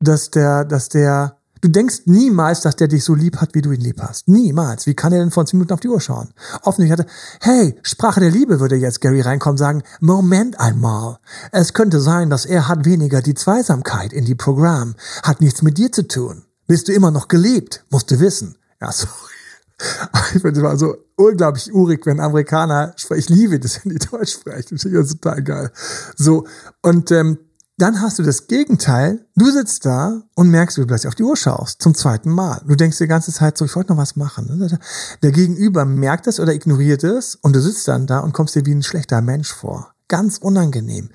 [0.00, 3.70] dass der, dass der, du denkst niemals, dass der dich so lieb hat, wie du
[3.70, 4.26] ihn lieb hast.
[4.26, 4.86] Niemals.
[4.86, 6.34] Wie kann er denn vor zehn Minuten auf die Uhr schauen?
[6.62, 11.18] Offensichtlich hatte, hey, Sprache der Liebe würde jetzt Gary reinkommen sagen, Moment einmal.
[11.52, 15.78] Es könnte sein, dass er hat weniger die Zweisamkeit in die Programm, hat nichts mit
[15.78, 16.42] dir zu tun.
[16.66, 17.84] Bist du immer noch geliebt?
[17.90, 18.56] Musst du wissen.
[18.80, 19.39] Ja, sorry.
[20.34, 23.20] Ich finde es immer so unglaublich urig, wenn Amerikaner sprechen.
[23.20, 24.76] Ich liebe das, wenn die Deutsch sprechen.
[24.76, 25.72] Das finde ich total geil.
[26.16, 26.46] So.
[26.82, 27.38] Und, ähm,
[27.80, 29.24] dann hast du das Gegenteil.
[29.36, 31.80] Du sitzt da und merkst, wie du plötzlich auf die Uhr schaust.
[31.80, 32.60] Zum zweiten Mal.
[32.66, 34.78] Du denkst die ganze Zeit so, ich wollte noch was machen.
[35.22, 38.66] Der Gegenüber merkt es oder ignoriert es und du sitzt dann da und kommst dir
[38.66, 39.94] wie ein schlechter Mensch vor.
[40.08, 41.08] Ganz unangenehm.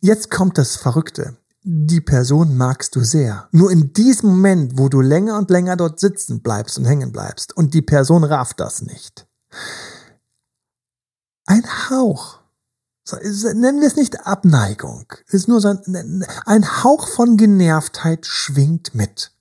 [0.00, 3.48] Jetzt kommt das Verrückte die Person magst du sehr.
[3.50, 7.56] Nur in diesem Moment, wo du länger und länger dort sitzen bleibst und hängen bleibst
[7.56, 9.26] und die Person rafft das nicht.
[11.46, 12.40] Ein Hauch.
[13.54, 15.06] Nennen wir es nicht Abneigung.
[15.26, 19.32] Es ist nur so ein, ein Hauch von Genervtheit schwingt mit.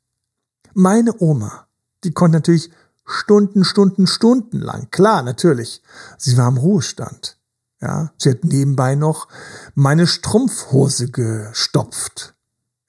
[0.74, 1.68] Meine Oma,
[2.04, 2.72] die konnte natürlich
[3.06, 4.90] Stunden, Stunden, Stunden lang.
[4.92, 5.82] Klar, natürlich.
[6.18, 7.38] Sie war im Ruhestand.
[7.84, 9.28] Ja, sie hat nebenbei noch
[9.76, 12.34] meine Strumpfhose gestopft.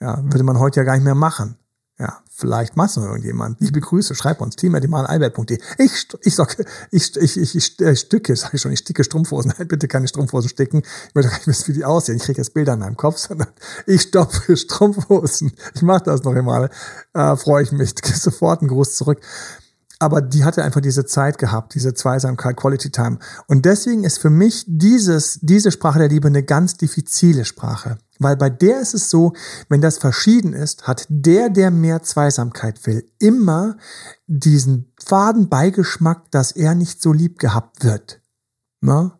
[0.00, 1.56] Ja, würde man heute ja gar nicht mehr machen.
[1.98, 3.60] Ja, vielleicht macht es noch irgendjemand.
[3.60, 5.58] Ich begrüße, schreib uns, team.albert.de.
[5.78, 9.52] Ich, ich sage, ich, ich, ich, ich äh, stücke, sage ich schon, ich sticke Strumpfhosen.
[9.58, 10.82] Nein, bitte keine Strumpfhosen sticken.
[11.08, 12.16] Ich möchte gar nicht wissen, wie die aussehen.
[12.16, 13.48] Ich kriege jetzt Bilder in meinem Kopf, sondern
[13.86, 15.52] ich stopfe Strumpfhosen.
[15.74, 16.70] Ich mache das noch einmal.
[17.14, 17.94] Äh, Freue ich mich.
[18.04, 19.20] Sofort ein Gruß zurück
[20.04, 23.18] aber die hatte einfach diese Zeit gehabt, diese Zweisamkeit, Quality Time.
[23.46, 27.98] Und deswegen ist für mich dieses, diese Sprache der Liebe eine ganz diffizile Sprache.
[28.18, 29.32] Weil bei der ist es so,
[29.68, 33.76] wenn das verschieden ist, hat der, der mehr Zweisamkeit will, immer
[34.26, 38.20] diesen faden Beigeschmack, dass er nicht so lieb gehabt wird.
[38.80, 39.18] Na?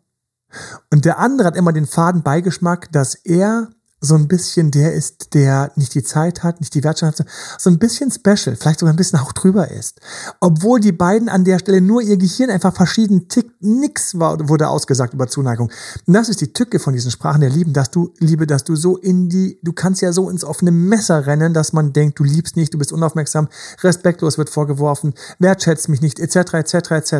[0.92, 3.70] Und der andere hat immer den faden Beigeschmack, dass er
[4.04, 7.26] so ein bisschen der ist, der nicht die Zeit hat, nicht die Wertschätzung,
[7.58, 10.00] so ein bisschen special, vielleicht sogar ein bisschen auch drüber ist.
[10.40, 15.14] Obwohl die beiden an der Stelle nur ihr Gehirn einfach verschieden tickt, nix wurde ausgesagt
[15.14, 15.70] über Zuneigung.
[16.06, 18.76] Und das ist die Tücke von diesen Sprachen der Lieben, dass du, Liebe, dass du
[18.76, 22.24] so in die, du kannst ja so ins offene Messer rennen, dass man denkt, du
[22.24, 23.48] liebst nicht, du bist unaufmerksam,
[23.82, 27.14] respektlos wird vorgeworfen, wertschätzt mich nicht, etc., etc., etc.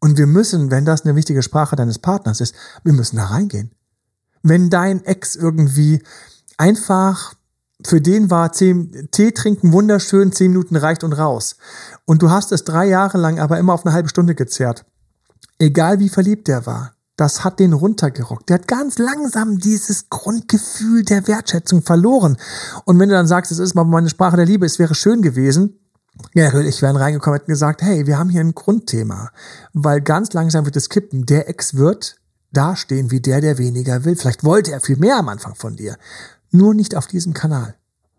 [0.00, 3.72] Und wir müssen, wenn das eine wichtige Sprache deines Partners ist, wir müssen da reingehen.
[4.42, 6.02] Wenn dein Ex irgendwie
[6.56, 7.34] einfach
[7.84, 11.56] für den war zehn, Tee trinken wunderschön, zehn Minuten reicht und raus.
[12.04, 14.84] Und du hast es drei Jahre lang aber immer auf eine halbe Stunde gezerrt.
[15.58, 16.94] Egal wie verliebt der war.
[17.16, 18.48] Das hat den runtergerockt.
[18.48, 22.36] Der hat ganz langsam dieses Grundgefühl der Wertschätzung verloren.
[22.84, 25.20] Und wenn du dann sagst, es ist mal meine Sprache der Liebe, es wäre schön
[25.20, 25.80] gewesen,
[26.34, 29.30] ja, ich wäre reingekommen und gesagt, hey, wir haben hier ein Grundthema.
[29.72, 31.26] Weil ganz langsam wird es kippen.
[31.26, 32.17] Der Ex wird
[32.52, 34.16] dastehen wie der, der weniger will.
[34.16, 35.96] Vielleicht wollte er viel mehr am Anfang von dir.
[36.50, 37.74] Nur nicht auf diesem Kanal.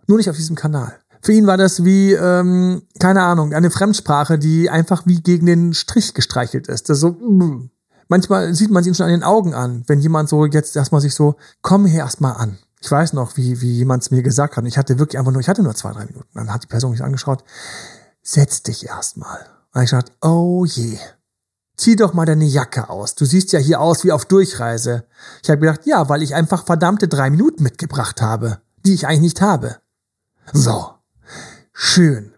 [0.07, 0.99] Nur nicht auf diesem Kanal.
[1.21, 5.73] Für ihn war das wie, ähm, keine Ahnung, eine Fremdsprache, die einfach wie gegen den
[5.73, 6.89] Strich gestreichelt ist.
[6.89, 7.69] Das ist so, mm.
[8.07, 11.01] manchmal sieht man es ihm schon an den Augen an, wenn jemand so jetzt erstmal
[11.01, 12.57] sich so, komm hier erstmal an.
[12.81, 14.65] Ich weiß noch, wie, wie jemand es mir gesagt hat.
[14.65, 16.29] Ich hatte wirklich einfach nur, ich hatte nur zwei, drei Minuten.
[16.33, 17.43] Dann hat die Person mich angeschaut,
[18.21, 19.39] setz dich erstmal.
[19.73, 20.97] Und ich dachte, oh je,
[21.79, 23.15] zieh doch mal deine Jacke aus.
[23.15, 25.05] Du siehst ja hier aus wie auf Durchreise.
[25.41, 29.21] Ich habe gedacht, ja, weil ich einfach verdammte drei Minuten mitgebracht habe, die ich eigentlich
[29.21, 29.77] nicht habe.
[30.53, 30.89] So,
[31.73, 32.33] schön.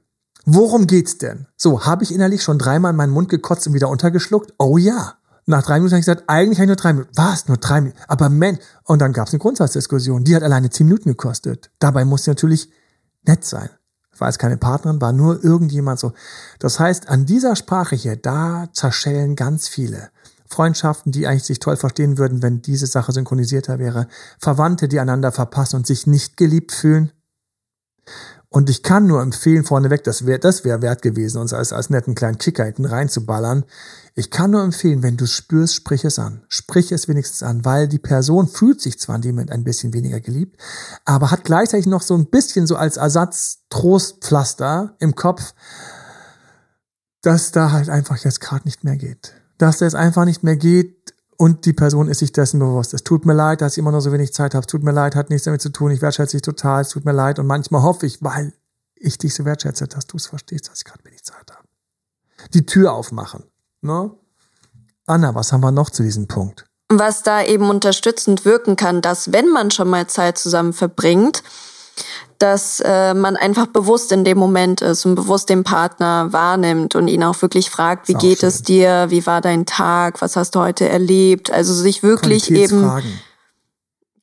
[0.46, 1.48] Worum geht's denn?
[1.56, 4.54] So, habe ich innerlich schon dreimal in meinen Mund gekotzt und wieder untergeschluckt?
[4.58, 5.16] Oh ja.
[5.48, 7.12] Nach drei Minuten habe ich gesagt, eigentlich habe ich nur drei Minuten.
[7.16, 7.48] Was?
[7.48, 8.00] Nur drei Minuten?
[8.08, 8.60] Aber Mensch.
[8.84, 10.24] Und dann gab es eine Grundsatzdiskussion.
[10.24, 11.72] Die hat alleine zehn Minuten gekostet.
[11.80, 12.72] Dabei muss sie natürlich
[13.24, 13.70] nett sein
[14.18, 16.14] war jetzt keine Partnerin, war nur irgendjemand so.
[16.60, 20.10] Das heißt, an dieser Sprache hier, da zerschellen ganz viele.
[20.48, 24.08] Freundschaften, die eigentlich sich toll verstehen würden, wenn diese Sache synchronisierter wäre.
[24.38, 27.12] Verwandte, die einander verpassen und sich nicht geliebt fühlen.
[28.54, 31.90] Und ich kann nur empfehlen, vorneweg, das wäre das wär wert gewesen, uns als, als
[31.90, 33.64] netten kleinen Kicker hinten reinzuballern.
[34.14, 36.44] Ich kann nur empfehlen, wenn du es spürst, sprich es an.
[36.50, 39.94] Sprich es wenigstens an, weil die Person fühlt sich zwar in dem Moment ein bisschen
[39.94, 40.62] weniger geliebt,
[41.06, 45.54] aber hat gleichzeitig noch so ein bisschen so als Ersatz Trostpflaster im Kopf,
[47.22, 49.34] dass da halt einfach jetzt gerade nicht mehr geht.
[49.60, 52.94] Dass das einfach nicht mehr geht und die Person ist sich dessen bewusst.
[52.94, 54.62] Es tut mir leid, dass ich immer noch so wenig Zeit habe.
[54.62, 55.90] Es tut mir leid, hat nichts damit zu tun.
[55.90, 56.82] Ich wertschätze dich total.
[56.84, 57.40] Es tut mir leid.
[57.40, 58.54] Und manchmal hoffe ich, weil
[58.94, 61.68] ich dich so wertschätze, dass du es verstehst, dass ich gerade wenig Zeit habe.
[62.54, 63.46] Die Tür aufmachen.
[63.82, 64.12] Ne?
[65.08, 66.68] Anna, was haben wir noch zu diesem Punkt?
[66.90, 71.42] Was da eben unterstützend wirken kann, dass wenn man schon mal Zeit zusammen verbringt,
[72.38, 77.08] dass äh, man einfach bewusst in dem Moment ist und bewusst den Partner wahrnimmt und
[77.08, 78.50] ihn auch wirklich fragt, wie geht schön.
[78.50, 83.02] es dir, wie war dein Tag, was hast du heute erlebt, also sich wirklich eben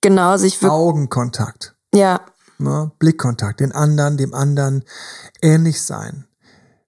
[0.01, 2.21] genau sich wirklich Augenkontakt, ja,
[2.59, 2.91] ne?
[2.99, 4.85] Blickkontakt, den anderen, dem anderen
[5.41, 6.27] ähnlich sein.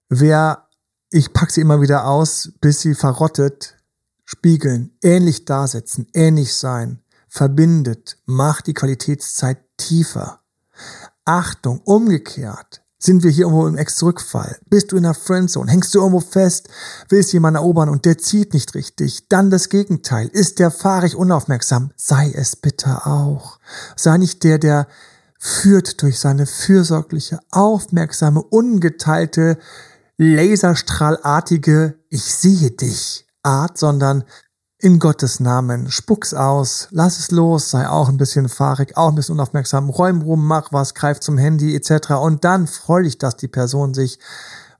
[0.09, 0.67] Wer
[1.11, 3.75] ich pack sie immer wieder aus, bis sie verrottet,
[4.23, 10.40] spiegeln, ähnlich dasetzen, ähnlich sein, verbindet, macht die Qualitätszeit tiefer.
[11.25, 12.81] Achtung, umgekehrt.
[13.03, 14.59] Sind wir hier irgendwo im Ex-Rückfall?
[14.69, 15.71] Bist du in der Friendzone?
[15.71, 16.69] Hängst du irgendwo fest?
[17.09, 19.27] Willst jemanden erobern und der zieht nicht richtig?
[19.27, 20.27] Dann das Gegenteil.
[20.27, 21.91] Ist der fahrig unaufmerksam?
[21.95, 23.57] Sei es bitte auch.
[23.95, 24.87] Sei nicht der, der
[25.39, 29.57] führt durch seine fürsorgliche, aufmerksame, ungeteilte
[30.17, 34.23] laserstrahlartige Ich sehe dich Art, sondern
[34.81, 39.15] in Gottes Namen, spuck's aus, lass es los, sei auch ein bisschen fahrig, auch ein
[39.15, 42.11] bisschen unaufmerksam, räum rum, mach was, greif zum Handy etc.
[42.13, 44.17] Und dann freu dich, dass die Person sich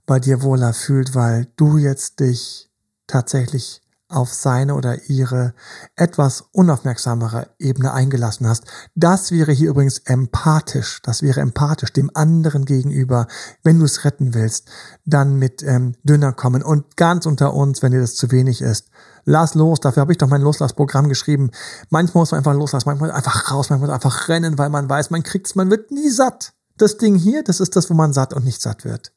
[0.07, 2.71] bei dir wohler fühlt, weil du jetzt dich
[3.05, 5.53] tatsächlich auf seine oder ihre
[5.95, 8.65] etwas unaufmerksamere Ebene eingelassen hast.
[8.95, 11.01] Das wäre hier übrigens empathisch.
[11.03, 13.27] Das wäre empathisch dem anderen gegenüber.
[13.63, 14.69] Wenn du es retten willst,
[15.05, 16.63] dann mit ähm, dünner kommen.
[16.63, 18.89] Und ganz unter uns, wenn dir das zu wenig ist,
[19.25, 19.79] lass los.
[19.79, 21.51] Dafür habe ich doch mein Loslassprogramm geschrieben.
[21.89, 25.23] Manchmal muss man einfach loslassen, manchmal einfach raus, manchmal einfach rennen, weil man weiß, man
[25.23, 26.53] kriegt's, man wird nie satt.
[26.77, 29.13] Das Ding hier, das ist das, wo man satt und nicht satt wird.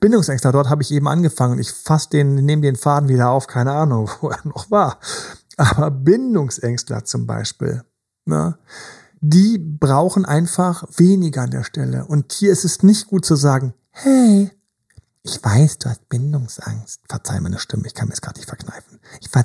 [0.00, 1.58] Bindungsängstler, dort habe ich eben angefangen.
[1.58, 4.98] Ich fasse den, nehme den Faden wieder auf, keine Ahnung, wo er noch war.
[5.56, 7.82] Aber Bindungsängstler zum Beispiel,
[8.24, 8.58] ne,
[9.20, 12.04] die brauchen einfach weniger an der Stelle.
[12.06, 14.50] Und hier ist es nicht gut zu sagen, hey,
[15.22, 17.00] ich weiß, du hast Bindungsangst.
[17.08, 19.00] Verzeih meine Stimme, ich kann mir es gerade nicht verkneifen.
[19.20, 19.44] Ich, ver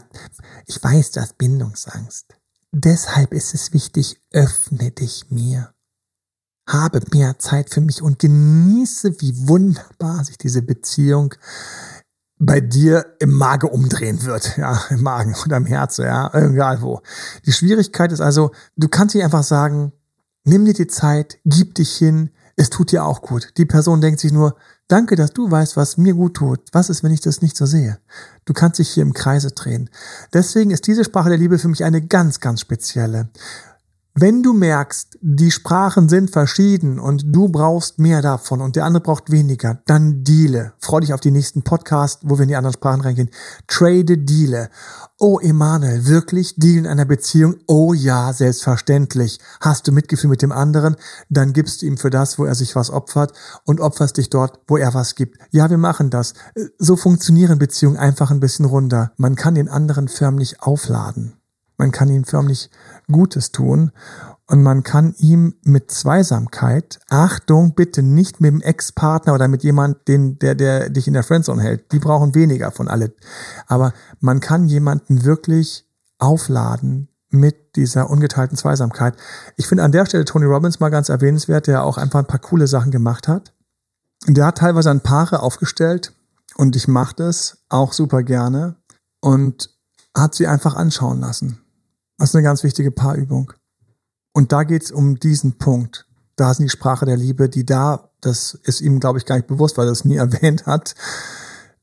[0.68, 2.36] ich weiß, du hast Bindungsangst.
[2.72, 5.73] Deshalb ist es wichtig, öffne dich mir
[6.68, 11.34] habe mehr Zeit für mich und genieße, wie wunderbar sich diese Beziehung
[12.40, 17.02] bei dir im Magen umdrehen wird, ja, im Magen oder im Herzen, ja, egal wo.
[17.46, 19.94] Die Schwierigkeit ist also, du kannst dir einfach sagen,
[20.44, 23.54] nimm dir die Zeit, gib dich hin, es tut dir auch gut.
[23.58, 24.56] Die Person denkt sich nur,
[24.88, 26.60] danke, dass du weißt, was mir gut tut.
[26.72, 28.00] Was ist, wenn ich das nicht so sehe?
[28.46, 29.90] Du kannst dich hier im Kreise drehen.
[30.34, 33.30] Deswegen ist diese Sprache der Liebe für mich eine ganz, ganz spezielle.
[34.16, 39.02] Wenn du merkst, die Sprachen sind verschieden und du brauchst mehr davon und der andere
[39.02, 40.74] braucht weniger, dann deale.
[40.78, 43.32] Freu dich auf die nächsten Podcasts, wo wir in die anderen Sprachen reingehen.
[43.68, 44.70] Trade, deale.
[45.18, 47.56] Oh, Emanuel, wirklich Deal in einer Beziehung?
[47.66, 49.40] Oh ja, selbstverständlich.
[49.60, 50.96] Hast du Mitgefühl mit dem anderen?
[51.30, 53.34] Dann gibst du ihm für das, wo er sich was opfert
[53.66, 55.40] und opferst dich dort, wo er was gibt.
[55.50, 56.36] Ja, wir machen das.
[56.78, 59.12] So funktionieren Beziehungen einfach ein bisschen runter.
[59.18, 61.34] Man kann den anderen förmlich aufladen.
[61.78, 62.70] Man kann ihm förmlich
[63.12, 63.92] Gutes tun
[64.48, 70.08] und man kann ihm mit Zweisamkeit, Achtung, bitte nicht mit dem Ex-Partner oder mit jemand,
[70.08, 71.92] den, der, der dich in der Friendzone hält.
[71.92, 73.14] Die brauchen weniger von alle.
[73.68, 75.88] Aber man kann jemanden wirklich
[76.20, 79.16] aufladen mit dieser ungeteilten Zweisamkeit.
[79.56, 82.40] Ich finde an der Stelle Tony Robbins mal ganz erwähnenswert, der auch einfach ein paar
[82.40, 83.54] coole Sachen gemacht hat.
[84.28, 86.14] Der hat teilweise ein Paare aufgestellt
[86.58, 88.76] und ich mache das auch super gerne
[89.20, 89.70] und
[90.16, 91.63] hat sie einfach anschauen lassen.
[92.18, 93.54] Das ist eine ganz wichtige Paarübung.
[94.34, 96.08] Und da geht's um diesen Punkt.
[96.36, 99.48] Da ist die Sprache der Liebe, die da, das ist ihm, glaube ich, gar nicht
[99.48, 100.96] bewusst, weil er es nie erwähnt hat.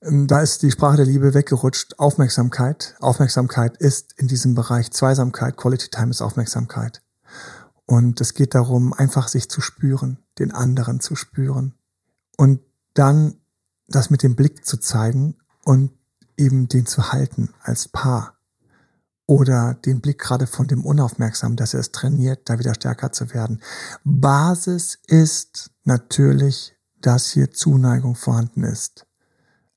[0.02, 1.98] Ähm, da ist die Sprache der Liebe weggerutscht.
[1.98, 2.96] Aufmerksamkeit.
[3.00, 5.56] Aufmerksamkeit ist in diesem Bereich Zweisamkeit.
[5.56, 7.02] Quality Time ist Aufmerksamkeit.
[7.86, 11.74] Und es geht darum, einfach sich zu spüren, den anderen zu spüren.
[12.36, 12.60] Und
[12.94, 13.36] dann
[13.88, 15.92] das mit dem Blick zu zeigen und
[16.36, 18.39] eben den zu halten als Paar
[19.30, 23.32] oder den Blick gerade von dem Unaufmerksamen, dass er es trainiert, da wieder stärker zu
[23.32, 23.60] werden.
[24.02, 29.06] Basis ist natürlich, dass hier Zuneigung vorhanden ist.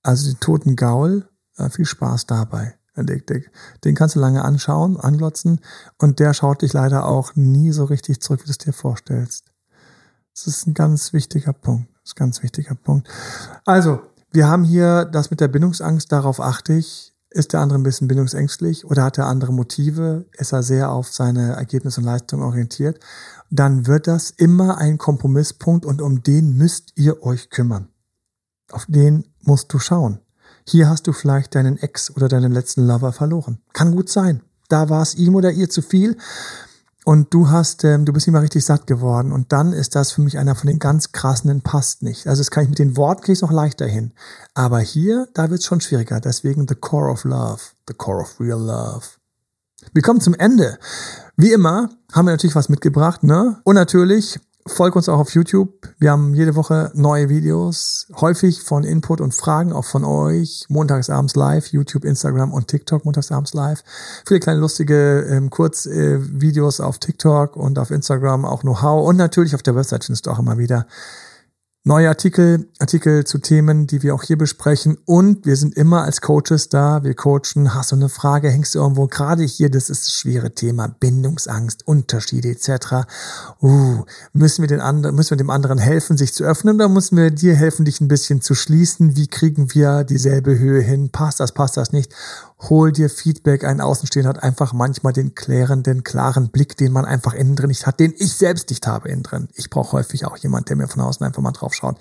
[0.02, 2.74] Also den toten Gaul, äh, viel Spaß dabei.
[2.96, 5.62] Den kannst du lange anschauen, anglotzen
[6.00, 9.52] und der schaut dich leider auch nie so richtig zurück, wie du es dir vorstellst.
[10.34, 11.90] Das ist ein ganz wichtiger Punkt.
[12.02, 13.08] Das ist ein ganz wichtiger Punkt.
[13.66, 17.13] Also, wir haben hier das mit der Bindungsangst, darauf achte ich.
[17.34, 20.28] Ist der andere ein bisschen bindungsängstlich oder hat er andere Motive?
[20.34, 23.00] Ist er sehr auf seine Ergebnisse und Leistung orientiert?
[23.50, 27.88] Dann wird das immer ein Kompromisspunkt und um den müsst ihr euch kümmern.
[28.72, 30.20] Auf den musst du schauen.
[30.68, 33.58] Hier hast du vielleicht deinen Ex oder deinen letzten Lover verloren.
[33.74, 34.44] Kann gut sein.
[34.70, 36.18] Da war es ihm oder ihr zu viel
[37.06, 39.32] und du hast, ähm, du bist nicht mal richtig satt geworden.
[39.32, 42.28] Und dann ist das für mich einer von den ganz krassen, passt nicht.
[42.28, 44.14] Also das kann ich mit den Worten kriege ich noch leichter hin.
[44.54, 46.20] Aber hier, da wird es schon schwieriger.
[46.22, 49.06] Deswegen the core of love, the core of real love.
[49.92, 50.80] Wir kommen zum Ende.
[51.36, 53.60] Wie immer haben wir natürlich was mitgebracht, ne?
[53.66, 55.90] Und natürlich Folg uns auch auf YouTube.
[56.00, 60.66] Wir haben jede Woche neue Videos, häufig von Input und Fragen, auch von euch.
[60.70, 63.84] Montagsabends live, YouTube, Instagram und TikTok montagsabends live.
[64.26, 69.06] Viele kleine lustige ähm, Kurzvideos äh, auf TikTok und auf Instagram, auch Know-how.
[69.06, 70.88] Und natürlich auf der Website findest du auch immer wieder
[71.86, 74.98] Neue Artikel, Artikel zu Themen, die wir auch hier besprechen.
[75.04, 77.04] Und wir sind immer als Coaches da.
[77.04, 77.74] Wir coachen.
[77.74, 78.50] Hast du eine Frage?
[78.50, 79.08] Hängst du irgendwo?
[79.08, 80.88] Gerade hier, das ist das schwere Thema.
[80.88, 83.06] Bindungsangst, Unterschiede etc.
[83.62, 87.18] Uh, müssen wir den anderen, müssen wir dem anderen helfen, sich zu öffnen oder müssen
[87.18, 89.18] wir dir helfen, dich ein bisschen zu schließen?
[89.18, 91.10] Wie kriegen wir dieselbe Höhe hin?
[91.10, 92.14] Passt das, passt das nicht?
[92.70, 93.64] Hol dir Feedback.
[93.64, 97.86] Ein Außenstehender hat einfach manchmal den klärenden, klaren Blick, den man einfach innen drin nicht
[97.86, 99.48] hat, den ich selbst nicht habe innen drin.
[99.54, 101.98] Ich brauche häufig auch jemand, der mir von außen einfach mal drauf schaut.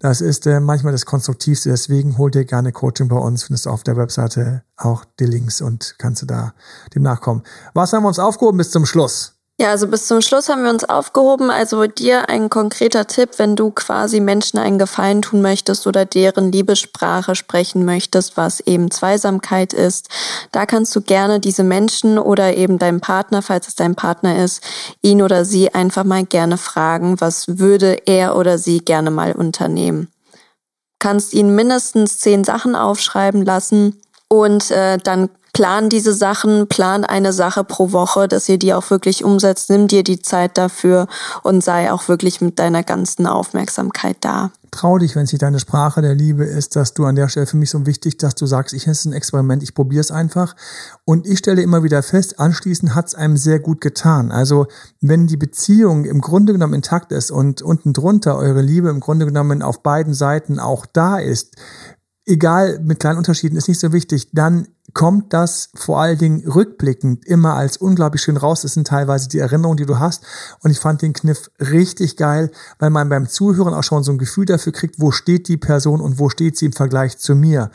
[0.00, 1.70] Das ist äh, manchmal das Konstruktivste.
[1.70, 3.44] Deswegen hol dir gerne Coaching bei uns.
[3.44, 6.54] Findest du auf der Webseite auch die Links und kannst du da
[6.94, 7.42] dem nachkommen.
[7.74, 9.34] Was haben wir uns aufgehoben bis zum Schluss?
[9.56, 11.48] Ja, also bis zum Schluss haben wir uns aufgehoben.
[11.48, 16.50] Also dir ein konkreter Tipp, wenn du quasi Menschen einen Gefallen tun möchtest oder deren
[16.50, 20.08] Liebessprache sprechen möchtest, was eben Zweisamkeit ist.
[20.50, 24.60] Da kannst du gerne diese Menschen oder eben deinen Partner, falls es dein Partner ist,
[25.02, 30.08] ihn oder sie einfach mal gerne fragen, was würde er oder sie gerne mal unternehmen.
[30.98, 34.00] Kannst ihn mindestens zehn Sachen aufschreiben lassen
[34.42, 38.90] und äh, dann plan diese Sachen, plan eine Sache pro Woche, dass ihr die auch
[38.90, 39.70] wirklich umsetzt.
[39.70, 41.06] Nimm dir die Zeit dafür
[41.42, 44.50] und sei auch wirklich mit deiner ganzen Aufmerksamkeit da.
[44.72, 47.46] Trau dich, wenn es nicht deine Sprache der Liebe ist, dass du an der Stelle
[47.46, 50.56] für mich so wichtig, dass du sagst, ich ist ein Experiment, ich probiere es einfach.
[51.04, 54.32] Und ich stelle immer wieder fest, anschließend hat es einem sehr gut getan.
[54.32, 54.66] Also
[55.00, 59.26] wenn die Beziehung im Grunde genommen intakt ist und unten drunter eure Liebe im Grunde
[59.26, 61.54] genommen auf beiden Seiten auch da ist,
[62.26, 67.24] egal mit kleinen Unterschieden, ist nicht so wichtig, dann kommt das vor allen Dingen rückblickend
[67.26, 68.62] immer als unglaublich schön raus.
[68.62, 70.24] Das sind teilweise die Erinnerungen, die du hast.
[70.62, 74.18] Und ich fand den Kniff richtig geil, weil man beim Zuhören auch schon so ein
[74.18, 77.70] Gefühl dafür kriegt, wo steht die Person und wo steht sie im Vergleich zu mir.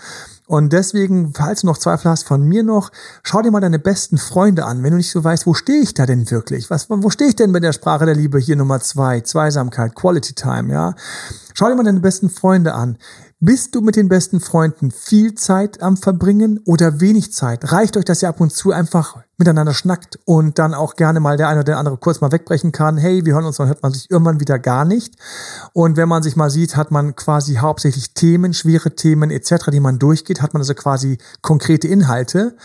[0.47, 4.17] Und deswegen, falls du noch Zweifel hast von mir noch, schau dir mal deine besten
[4.17, 6.69] Freunde an, wenn du nicht so weißt, wo stehe ich da denn wirklich?
[6.69, 9.21] Was, wo stehe ich denn bei der Sprache der Liebe hier Nummer zwei?
[9.21, 10.95] Zweisamkeit, Quality Time, ja?
[11.53, 12.97] Schau dir mal deine besten Freunde an.
[13.41, 17.71] Bist du mit den besten Freunden viel Zeit am Verbringen oder wenig Zeit?
[17.71, 21.38] Reicht euch, dass ihr ab und zu einfach miteinander schnackt und dann auch gerne mal
[21.38, 22.97] der eine oder der andere kurz mal wegbrechen kann?
[22.97, 25.16] Hey, wir hören uns, dann hört man sich irgendwann wieder gar nicht.
[25.72, 29.80] Und wenn man sich mal sieht, hat man quasi hauptsächlich Themen, schwere Themen etc., die
[29.80, 32.57] man durchgeht, hat man also quasi konkrete Inhalte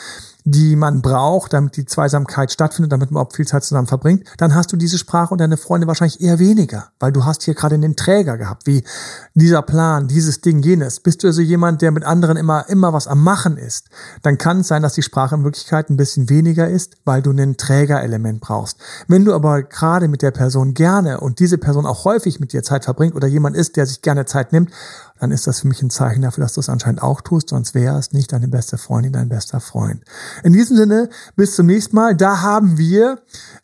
[0.44, 4.54] die man braucht, damit die Zweisamkeit stattfindet, damit man auch viel Zeit zusammen verbringt, dann
[4.54, 7.76] hast du diese Sprache und deine Freunde wahrscheinlich eher weniger, weil du hast hier gerade
[7.76, 8.84] einen Träger gehabt, wie
[9.32, 11.00] dieser Plan, dieses Ding, jenes.
[11.00, 13.88] Bist du also jemand, der mit anderen immer, immer was am Machen ist,
[14.22, 17.30] dann kann es sein, dass die Sprache in Wirklichkeit ein bisschen weniger ist, weil du
[17.30, 18.78] einen Trägerelement brauchst.
[19.08, 22.62] Wenn du aber gerade mit der Person gerne und diese Person auch häufig mit dir
[22.62, 24.70] Zeit verbringt oder jemand ist, der sich gerne Zeit nimmt,
[25.20, 27.74] dann ist das für mich ein Zeichen dafür, dass du es anscheinend auch tust, sonst
[27.74, 30.02] wäre es nicht deine beste Freundin, dein bester Freund.
[30.42, 32.16] In diesem Sinne, bis zum nächsten Mal.
[32.16, 33.20] Da haben wir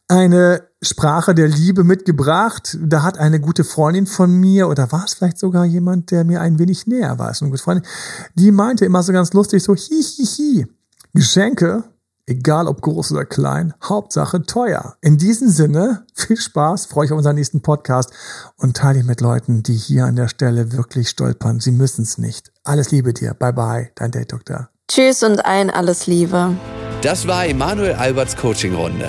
[0.09, 2.79] eine Sprache der Liebe mitgebracht.
[2.81, 6.41] Da hat eine gute Freundin von mir, oder war es vielleicht sogar jemand, der mir
[6.41, 7.87] ein wenig näher war, eine gute Freundin,
[8.35, 10.67] die meinte immer so ganz lustig so, hi, hi, hi.
[11.13, 11.85] Geschenke,
[12.27, 14.97] egal ob groß oder klein, Hauptsache teuer.
[15.01, 18.11] In diesem Sinne, viel Spaß, freue ich auf unseren nächsten Podcast
[18.57, 21.61] und teile ihn mit Leuten, die hier an der Stelle wirklich stolpern.
[21.61, 22.53] Sie müssen es nicht.
[22.65, 23.35] Alles Liebe dir.
[23.35, 24.71] Bye bye, dein Date Doktor.
[24.91, 26.57] Tschüss und ein alles Liebe.
[27.03, 29.09] Das war Emanuel Alberts Coaching-Runde.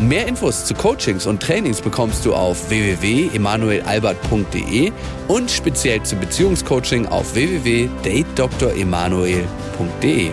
[0.00, 4.92] Mehr Infos zu Coachings und Trainings bekommst du auf www.emanuelalbert.de
[5.26, 10.30] und speziell zum Beziehungscoaching auf www.datedremanuel.de.